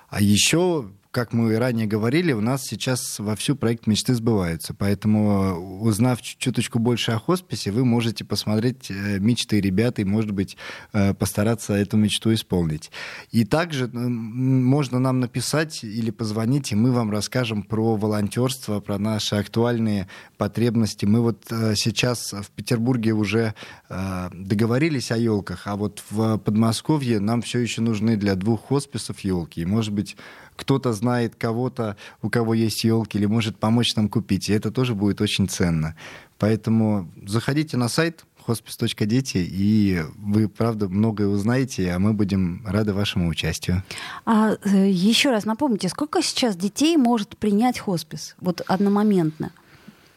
А 0.08 0.22
еще 0.22 0.88
как 1.16 1.32
мы 1.32 1.58
ранее 1.58 1.86
говорили, 1.86 2.32
у 2.32 2.42
нас 2.42 2.64
сейчас 2.64 3.18
во 3.18 3.36
всю 3.36 3.56
проект 3.56 3.86
мечты 3.86 4.12
сбываются. 4.12 4.74
Поэтому, 4.74 5.80
узнав 5.80 6.20
чуточку 6.20 6.78
больше 6.78 7.12
о 7.12 7.18
хосписе, 7.18 7.70
вы 7.70 7.86
можете 7.86 8.22
посмотреть 8.22 8.90
э, 8.90 9.18
мечты 9.18 9.62
ребят 9.62 9.98
и, 9.98 10.04
может 10.04 10.32
быть, 10.32 10.58
э, 10.92 11.14
постараться 11.14 11.72
эту 11.72 11.96
мечту 11.96 12.34
исполнить. 12.34 12.90
И 13.30 13.46
также 13.46 13.88
можно 13.88 14.98
нам 14.98 15.20
написать 15.20 15.84
или 15.84 16.10
позвонить, 16.10 16.72
и 16.72 16.74
мы 16.74 16.92
вам 16.92 17.10
расскажем 17.10 17.62
про 17.62 17.96
волонтерство, 17.96 18.80
про 18.80 18.98
наши 18.98 19.36
актуальные 19.36 20.08
потребности. 20.36 21.06
Мы 21.06 21.22
вот 21.22 21.46
э, 21.50 21.76
сейчас 21.76 22.34
в 22.34 22.50
Петербурге 22.50 23.12
уже 23.12 23.54
договорились 23.88 25.12
о 25.12 25.16
елках, 25.16 25.62
а 25.66 25.76
вот 25.76 26.02
в 26.10 26.38
Подмосковье 26.38 27.20
нам 27.20 27.40
все 27.40 27.60
еще 27.60 27.80
нужны 27.80 28.16
для 28.16 28.34
двух 28.34 28.66
хосписов 28.66 29.20
елки. 29.20 29.60
И, 29.60 29.64
может 29.64 29.94
быть, 29.94 30.16
кто-то 30.56 30.92
знает 30.92 31.34
кого-то, 31.36 31.96
у 32.22 32.30
кого 32.30 32.54
есть 32.54 32.84
елки, 32.84 33.18
или 33.18 33.26
может 33.26 33.58
помочь 33.58 33.94
нам 33.96 34.08
купить. 34.08 34.48
И 34.48 34.52
это 34.52 34.70
тоже 34.70 34.94
будет 34.94 35.20
очень 35.20 35.48
ценно. 35.48 35.94
Поэтому 36.38 37.08
заходите 37.26 37.76
на 37.76 37.88
сайт 37.88 38.24
hospice.дети, 38.46 39.38
и 39.38 40.02
вы, 40.16 40.48
правда, 40.48 40.88
многое 40.88 41.26
узнаете, 41.28 41.92
а 41.92 41.98
мы 41.98 42.12
будем 42.12 42.62
рады 42.66 42.92
вашему 42.92 43.28
участию. 43.28 43.82
А 44.24 44.52
э, 44.64 44.88
еще 44.88 45.30
раз 45.30 45.44
напомните, 45.44 45.88
сколько 45.88 46.22
сейчас 46.22 46.56
детей 46.56 46.96
может 46.96 47.36
принять 47.36 47.78
хоспис? 47.78 48.36
Вот 48.40 48.62
одномоментно. 48.66 49.50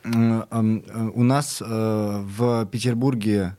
Э, 0.04 0.44
у 1.14 1.24
нас 1.24 1.62
э, 1.62 1.66
в 1.66 2.66
Петербурге 2.68 3.58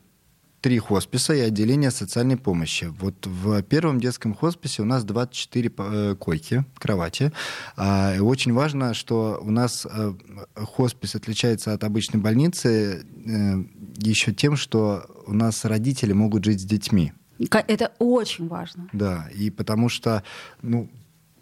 три 0.61 0.79
хосписа 0.79 1.35
и 1.35 1.41
отделение 1.41 1.91
социальной 1.91 2.37
помощи. 2.37 2.85
Вот 2.99 3.27
в 3.27 3.63
первом 3.63 4.01
детском 4.01 4.35
хосписе 4.35 4.83
у 4.83 4.85
нас 4.85 5.05
24 5.05 5.73
э, 5.77 6.17
койки, 6.19 6.65
кровати. 6.79 7.33
А, 7.77 8.17
очень 8.21 8.53
важно, 8.53 8.95
что 8.95 9.41
у 9.43 9.51
нас 9.51 9.87
э, 9.91 10.13
хоспис 10.55 11.15
отличается 11.15 11.73
от 11.73 11.85
обычной 11.85 12.21
больницы 12.21 13.05
э, 13.27 13.65
еще 13.99 14.33
тем, 14.33 14.57
что 14.57 15.05
у 15.27 15.33
нас 15.33 15.65
родители 15.65 16.13
могут 16.13 16.45
жить 16.45 16.61
с 16.61 16.65
детьми. 16.65 17.13
Это 17.39 17.93
очень 17.99 18.49
важно. 18.49 18.89
Да, 18.93 19.29
и 19.35 19.51
потому 19.51 19.89
что, 19.89 20.23
ну, 20.61 20.91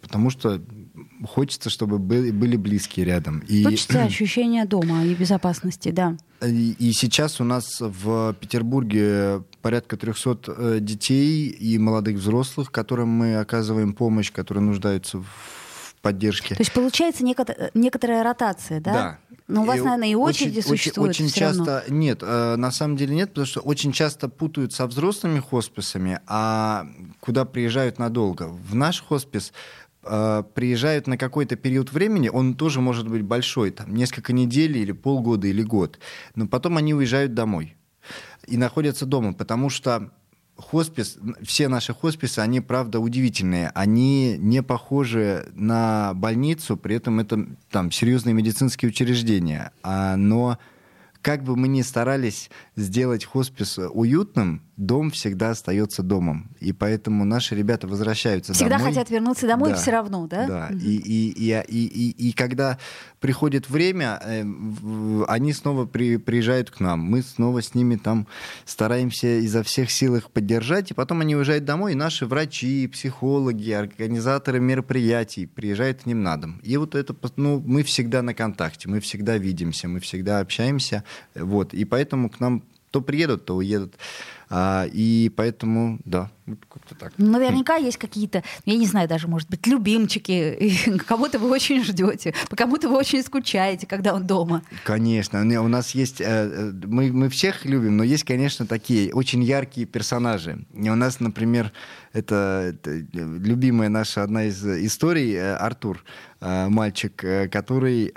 потому 0.01 0.29
что 0.29 0.61
хочется, 1.27 1.69
чтобы 1.69 1.99
были, 1.99 2.31
были 2.31 2.55
близкие 2.55 3.05
рядом. 3.05 3.39
И... 3.47 3.63
Хочется 3.63 4.03
ощущения 4.03 4.65
дома 4.65 5.03
и 5.05 5.13
безопасности, 5.13 5.89
да. 5.89 6.17
И, 6.41 6.75
и 6.79 6.93
сейчас 6.93 7.41
у 7.41 7.43
нас 7.43 7.79
в 7.79 8.33
Петербурге 8.39 9.43
порядка 9.61 9.97
300 9.97 10.39
э, 10.47 10.77
детей 10.79 11.47
и 11.49 11.77
молодых 11.77 12.17
взрослых, 12.17 12.71
которым 12.71 13.09
мы 13.09 13.35
оказываем 13.37 13.93
помощь, 13.93 14.31
которые 14.31 14.63
нуждаются 14.63 15.19
в 15.19 15.95
поддержке. 16.01 16.55
То 16.55 16.61
есть 16.61 16.71
получается 16.71 17.23
некотор- 17.23 17.71
некоторая 17.73 18.23
ротация, 18.23 18.79
да? 18.79 18.93
Да. 18.93 19.19
Но 19.47 19.63
у 19.63 19.65
вас, 19.65 19.79
и 19.79 19.81
наверное, 19.81 20.09
и 20.09 20.15
очереди 20.15 20.59
очень, 20.59 20.69
существуют. 20.69 21.09
Очень, 21.09 21.25
очень 21.25 21.35
часто 21.35 21.81
равно. 21.81 21.95
нет, 21.95 22.19
э, 22.21 22.55
на 22.55 22.71
самом 22.71 22.97
деле 22.97 23.15
нет, 23.15 23.29
потому 23.29 23.47
что 23.47 23.61
очень 23.61 23.91
часто 23.91 24.29
путают 24.29 24.73
со 24.73 24.85
взрослыми 24.85 25.39
хосписами, 25.39 26.19
а 26.27 26.85
куда 27.19 27.45
приезжают 27.45 27.97
надолго. 27.97 28.43
В 28.43 28.75
наш 28.75 29.01
хоспис 29.01 29.51
э, 30.03 30.43
приезжают 30.53 31.07
на 31.07 31.17
какой-то 31.17 31.55
период 31.55 31.91
времени, 31.91 32.29
он 32.29 32.55
тоже 32.55 32.81
может 32.81 33.07
быть 33.07 33.21
большой, 33.21 33.71
там 33.71 33.93
несколько 33.93 34.33
недель 34.33 34.77
или 34.77 34.91
полгода 34.91 35.47
или 35.47 35.63
год, 35.63 35.99
но 36.35 36.47
потом 36.47 36.77
они 36.77 36.93
уезжают 36.93 37.33
домой 37.33 37.75
и 38.47 38.57
находятся 38.57 39.05
дома, 39.05 39.33
потому 39.33 39.69
что 39.69 40.11
хоспис, 40.59 41.17
все 41.43 41.67
наши 41.67 41.93
хосписы, 41.93 42.39
они, 42.39 42.61
правда, 42.61 42.99
удивительные. 42.99 43.71
Они 43.73 44.37
не 44.37 44.61
похожи 44.61 45.47
на 45.53 46.13
больницу, 46.13 46.77
при 46.77 46.95
этом 46.95 47.19
это 47.19 47.47
там 47.69 47.91
серьезные 47.91 48.33
медицинские 48.33 48.89
учреждения. 48.89 49.71
А, 49.83 50.15
но 50.15 50.57
как 51.21 51.43
бы 51.43 51.55
мы 51.55 51.67
ни 51.67 51.81
старались 51.81 52.49
сделать 52.79 53.25
хоспис 53.25 53.77
уютным, 53.77 54.61
дом 54.79 55.11
всегда 55.11 55.51
остается 55.51 56.03
домом. 56.03 56.51
И 56.59 56.71
поэтому 56.71 57.25
наши 57.25 57.53
ребята 57.53 57.87
возвращаются 57.87 58.53
всегда 58.53 58.77
домой. 58.77 58.91
Всегда 58.91 59.01
хотят 59.01 59.11
вернуться 59.11 59.47
домой 59.47 59.71
да, 59.71 59.75
все 59.75 59.91
равно, 59.91 60.27
да? 60.27 60.47
Да. 60.47 60.69
И, 60.71 60.95
и, 60.95 61.31
и, 61.31 61.63
и, 61.67 61.85
и, 61.85 62.29
и 62.29 62.31
когда 62.31 62.77
приходит 63.19 63.69
время, 63.69 64.19
э, 64.23 64.43
они 65.27 65.51
снова 65.51 65.85
при, 65.85 66.17
приезжают 66.17 66.71
к 66.71 66.79
нам. 66.79 67.01
Мы 67.01 67.21
снова 67.23 67.61
с 67.61 67.75
ними 67.75 67.97
там 67.97 68.27
стараемся 68.65 69.39
изо 69.39 69.63
всех 69.63 69.91
сил 69.91 70.15
их 70.15 70.31
поддержать. 70.31 70.91
И 70.91 70.93
потом 70.93 71.21
они 71.21 71.35
уезжают 71.35 71.65
домой, 71.65 71.91
и 71.91 71.95
наши 71.95 72.25
врачи, 72.25 72.87
психологи, 72.87 73.71
организаторы 73.71 74.61
мероприятий 74.61 75.45
приезжают 75.45 76.03
к 76.03 76.05
ним 76.05 76.23
на 76.23 76.37
дом. 76.37 76.61
И 76.63 76.77
вот 76.77 76.95
это, 76.95 77.13
ну, 77.35 77.61
мы 77.65 77.83
всегда 77.83 78.21
на 78.21 78.33
контакте, 78.33 78.87
мы 78.87 79.01
всегда 79.01 79.37
видимся, 79.37 79.89
мы 79.89 79.99
всегда 79.99 80.39
общаемся. 80.39 81.03
Вот. 81.35 81.73
И 81.73 81.83
поэтому 81.83 82.29
к 82.29 82.39
нам 82.39 82.63
то 82.91 83.01
приедут, 83.01 83.45
то 83.45 83.55
уедут. 83.55 83.95
А, 84.51 84.87
и 84.91 85.31
поэтому, 85.35 85.99
да, 86.05 86.31
как-то 86.69 86.95
так. 86.95 87.13
Ну, 87.17 87.31
наверняка 87.31 87.75
есть 87.75 87.97
какие-то, 87.97 88.43
я 88.65 88.77
не 88.77 88.87
знаю, 88.87 89.07
даже, 89.07 89.27
может 89.27 89.47
быть, 89.47 89.67
любимчики, 89.67 90.97
кого-то 91.07 91.37
вы 91.37 91.49
очень 91.51 91.83
ждете, 91.83 92.33
по 92.49 92.55
кому-то 92.55 92.89
вы 92.89 92.97
очень 92.97 93.21
скучаете, 93.21 93.85
когда 93.85 94.15
он 94.15 94.25
дома. 94.25 94.63
Конечно. 94.85 95.41
У 95.41 95.67
нас 95.67 95.91
есть, 95.91 96.19
э, 96.19 96.25
э, 96.25 96.71
мы, 96.83 97.11
мы 97.11 97.29
всех 97.29 97.65
любим, 97.65 97.97
но 97.97 98.03
есть, 98.03 98.23
конечно, 98.23 98.65
такие 98.65 99.13
очень 99.13 99.43
яркие 99.43 99.85
персонажи. 99.85 100.65
И 100.73 100.89
у 100.89 100.95
нас, 100.95 101.19
например, 101.19 101.71
это, 102.13 102.73
это 102.73 103.05
любимая 103.13 103.89
наша 103.89 104.23
одна 104.23 104.45
из 104.45 104.65
историй, 104.65 105.35
э, 105.35 105.55
Артур, 105.57 106.03
мальчик, 106.41 107.13
который, 107.51 108.13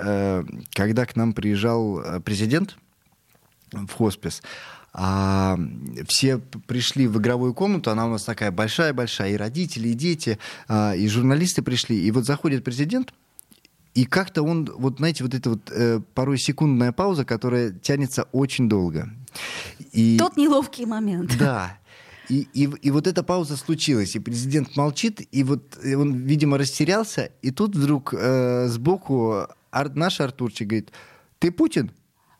когда 0.74 1.06
к 1.06 1.16
нам 1.16 1.32
приезжал 1.32 2.20
президент, 2.24 2.76
в 3.72 3.92
хоспис. 3.92 4.42
А 4.94 5.58
все 6.06 6.38
пришли 6.38 7.06
в 7.06 7.18
игровую 7.18 7.54
комнату, 7.54 7.90
она 7.90 8.06
у 8.06 8.10
нас 8.10 8.24
такая 8.24 8.50
большая-большая, 8.50 9.32
и 9.32 9.36
родители, 9.36 9.88
и 9.88 9.94
дети, 9.94 10.38
а, 10.68 10.94
и 10.94 11.08
журналисты 11.08 11.62
пришли. 11.62 11.98
И 11.98 12.10
вот 12.10 12.26
заходит 12.26 12.62
президент, 12.62 13.14
и 13.94 14.04
как-то 14.04 14.42
он, 14.42 14.70
вот 14.74 14.98
знаете, 14.98 15.24
вот 15.24 15.34
эта 15.34 15.50
вот 15.50 15.70
э, 15.70 16.00
порой 16.14 16.38
секундная 16.38 16.92
пауза, 16.92 17.24
которая 17.24 17.70
тянется 17.70 18.24
очень 18.32 18.68
долго. 18.68 19.08
И, 19.92 20.18
Тот 20.18 20.36
неловкий 20.36 20.84
момент. 20.84 21.36
Да. 21.38 21.78
И, 22.28 22.48
и, 22.54 22.64
и 22.64 22.90
вот 22.90 23.06
эта 23.06 23.22
пауза 23.22 23.56
случилась, 23.56 24.14
и 24.14 24.18
президент 24.18 24.76
молчит, 24.76 25.26
и 25.32 25.42
вот 25.42 25.78
и 25.84 25.94
он, 25.94 26.14
видимо, 26.14 26.56
растерялся, 26.56 27.30
и 27.42 27.50
тут 27.50 27.76
вдруг 27.76 28.14
э, 28.14 28.68
сбоку 28.68 29.46
ар, 29.70 29.94
наш 29.94 30.20
Артурчик 30.20 30.68
говорит, 30.68 30.92
ты 31.38 31.50
Путин? 31.50 31.90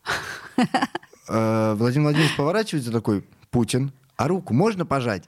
Э, 1.28 1.74
Владимир 1.76 2.04
Владимирович 2.04 2.37
поворачивается 2.37 2.90
такой, 2.90 3.24
Путин, 3.50 3.92
а 4.16 4.28
руку 4.28 4.54
можно 4.54 4.87
пожать? 4.87 5.24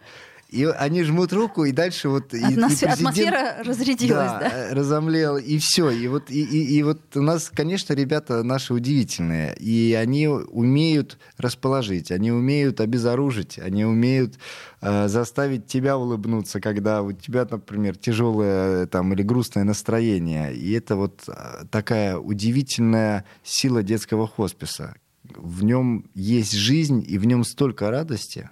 И 0.55 0.65
они 0.67 1.03
жмут 1.03 1.33
руку, 1.33 1.65
и 1.65 1.73
дальше 1.73 2.09
вот... 2.09 2.33
Атмосфера, 2.33 2.91
и 2.91 2.95
атмосфера 2.95 3.57
разрядилась, 3.65 4.31
да? 4.31 4.39
да? 4.39 4.75
разомлел, 4.75 5.37
и 5.37 5.59
все. 5.59 5.91
И 5.91 6.07
вот, 6.07 6.31
и, 6.31 6.45
и, 6.45 6.77
и 6.77 6.83
вот 6.85 7.01
у 7.17 7.23
нас, 7.23 7.51
конечно, 7.53 7.93
ребята 7.93 8.45
наши 8.45 8.73
удивительные. 8.73 9.57
И 9.57 9.99
они 10.01 10.29
умеют 10.29 11.19
расположить, 11.39 12.13
они 12.13 12.31
умеют 12.31 12.81
обезоружить, 12.81 13.59
они 13.59 13.85
умеют 13.85 14.39
э, 14.81 15.09
заставить 15.09 15.67
тебя 15.67 15.99
улыбнуться, 15.99 16.61
когда 16.61 17.03
у 17.03 17.11
тебя, 17.11 17.49
например, 17.51 17.97
тяжелое 17.97 18.87
там, 18.87 19.13
или 19.13 19.23
грустное 19.23 19.65
настроение. 19.65 20.55
И 20.55 20.71
это 20.71 20.95
вот 20.95 21.25
э, 21.27 21.65
такая 21.73 22.17
удивительная 22.17 23.25
сила 23.43 23.83
детского 23.83 24.29
хосписа, 24.29 24.95
в 25.37 25.65
нем 25.65 26.11
есть 26.15 26.53
жизнь, 26.53 27.05
и 27.07 27.19
в 27.19 27.27
нем 27.27 27.45
столько 27.45 27.91
радости, 27.91 28.51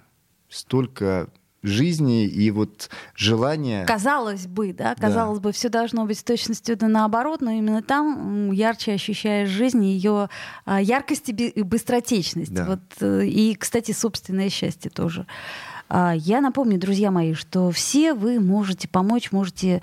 столько 0.49 1.29
жизни 1.63 2.25
и 2.25 2.51
вот 2.51 2.89
желания. 3.15 3.85
Казалось 3.85 4.47
бы, 4.47 4.73
да, 4.73 4.95
казалось 4.95 5.39
да. 5.39 5.43
бы, 5.43 5.51
все 5.53 5.69
должно 5.69 6.05
быть 6.05 6.19
с 6.19 6.23
точностью 6.23 6.77
да 6.77 6.87
наоборот, 6.87 7.41
но 7.41 7.51
именно 7.51 7.81
там 7.81 8.51
ярче 8.51 8.93
ощущаешь 8.93 9.49
жизнь, 9.49 9.83
ее 9.83 10.29
а, 10.65 10.81
яркость 10.81 11.29
и 11.29 11.63
быстротечность. 11.63 12.53
Да. 12.53 12.65
Вот, 12.65 12.81
э, 12.99 13.25
и, 13.25 13.55
кстати, 13.55 13.93
собственное 13.93 14.49
счастье 14.49 14.91
тоже. 14.91 15.25
А, 15.89 16.13
я 16.15 16.41
напомню, 16.41 16.79
друзья 16.79 17.11
мои, 17.11 17.33
что 17.33 17.71
все 17.71 18.13
вы 18.13 18.39
можете 18.39 18.87
помочь, 18.87 19.31
можете 19.31 19.81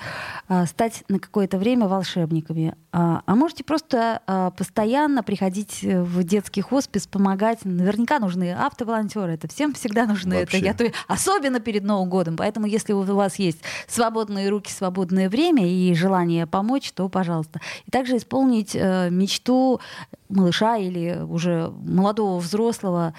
а, 0.48 0.66
стать 0.66 1.04
на 1.08 1.18
какое-то 1.18 1.58
время 1.58 1.86
волшебниками, 1.86 2.74
а, 2.92 3.22
а 3.26 3.34
можете 3.36 3.62
просто 3.64 4.22
постоянно 4.56 5.22
приходить 5.22 5.82
в 5.82 6.24
детский 6.24 6.60
хоспис, 6.60 7.06
помогать. 7.06 7.64
Наверняка 7.64 8.18
нужны 8.18 8.52
автоволонтеры, 8.52 9.34
это 9.34 9.48
всем 9.48 9.74
всегда 9.74 10.06
нужны. 10.06 10.40
Вообще. 10.40 10.58
Это 10.58 10.66
я 10.66 10.74
то, 10.74 10.96
особенно 11.06 11.60
перед 11.60 11.84
Новым 11.84 12.08
годом. 12.08 12.36
Поэтому, 12.36 12.66
если 12.66 12.92
у 12.92 13.02
вас 13.02 13.36
есть 13.36 13.60
свободные 13.86 14.48
руки, 14.48 14.72
свободное 14.72 15.28
время 15.28 15.68
и 15.68 15.94
желание 15.94 16.46
помочь, 16.46 16.90
то 16.92 17.08
пожалуйста. 17.08 17.60
И 17.86 17.90
также 17.90 18.16
исполнить 18.16 18.74
э, 18.74 19.10
мечту 19.10 19.80
малыша 20.30 20.76
или 20.76 21.20
уже 21.22 21.72
молодого 21.82 22.38
взрослого. 22.38 23.14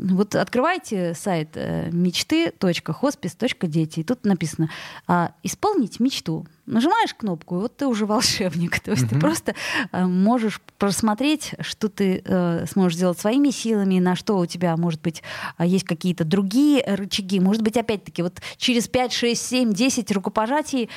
Вот 0.00 0.36
открывайте 0.36 1.12
сайт 1.14 1.50
э, 1.54 1.90
мечты.хоспис.дети, 1.90 4.00
и 4.00 4.04
тут 4.04 4.24
написано 4.24 4.70
а, 5.08 5.32
«Исполнить 5.42 5.98
мечту». 5.98 6.46
Нажимаешь 6.66 7.14
кнопку, 7.14 7.56
и 7.56 7.60
вот 7.62 7.76
ты 7.76 7.86
уже 7.86 8.06
волшебник. 8.06 8.78
То 8.80 8.92
есть 8.92 9.04
mm-hmm. 9.04 9.08
ты 9.08 9.18
просто 9.18 9.54
э, 9.90 10.06
можешь 10.06 10.60
просмотреть, 10.78 11.54
что 11.60 11.88
ты 11.88 12.22
э, 12.24 12.66
сможешь 12.70 12.96
сделать 12.96 13.18
своими 13.18 13.50
силами, 13.50 13.98
на 13.98 14.14
что 14.14 14.38
у 14.38 14.46
тебя, 14.46 14.76
может 14.76 15.02
быть, 15.02 15.22
а, 15.56 15.66
есть 15.66 15.84
какие-то 15.84 16.24
другие 16.24 16.84
рычаги. 16.86 17.40
Может 17.40 17.62
быть, 17.62 17.76
опять-таки, 17.76 18.22
вот 18.22 18.40
через 18.56 18.86
5, 18.86 19.12
6, 19.12 19.42
7, 19.42 19.72
10 19.72 20.12
рукопожатий, 20.12 20.90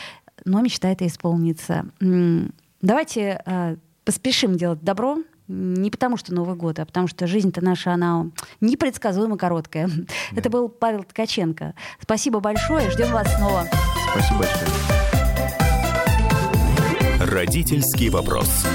но 0.46 0.62
мечта 0.62 0.90
это 0.90 1.08
исполнится. 1.08 1.86
Давайте 2.82 3.78
поспешим 4.06 4.58
делать 4.58 4.82
добро, 4.82 5.20
не 5.52 5.92
потому 5.92 6.18
что 6.18 6.34
Новый 6.34 6.56
год, 6.56 6.80
а 6.80 6.86
потому 6.86 7.08
что 7.08 7.28
жизнь-то 7.28 7.64
наша, 7.64 7.94
она 7.94 8.28
непредсказуемо 8.62 9.38
короткая. 9.38 9.88
Да. 9.88 10.04
Это 10.36 10.50
был 10.50 10.70
Павел 10.70 11.04
Ткаченко. 11.04 11.74
Спасибо 12.02 12.40
большое, 12.40 12.90
ждем 12.90 13.12
вас 13.12 13.28
снова. 13.36 13.68
Спасибо 14.12 14.40
большое. 14.40 14.70
Родительский 17.20 18.10
вопрос. 18.10 18.66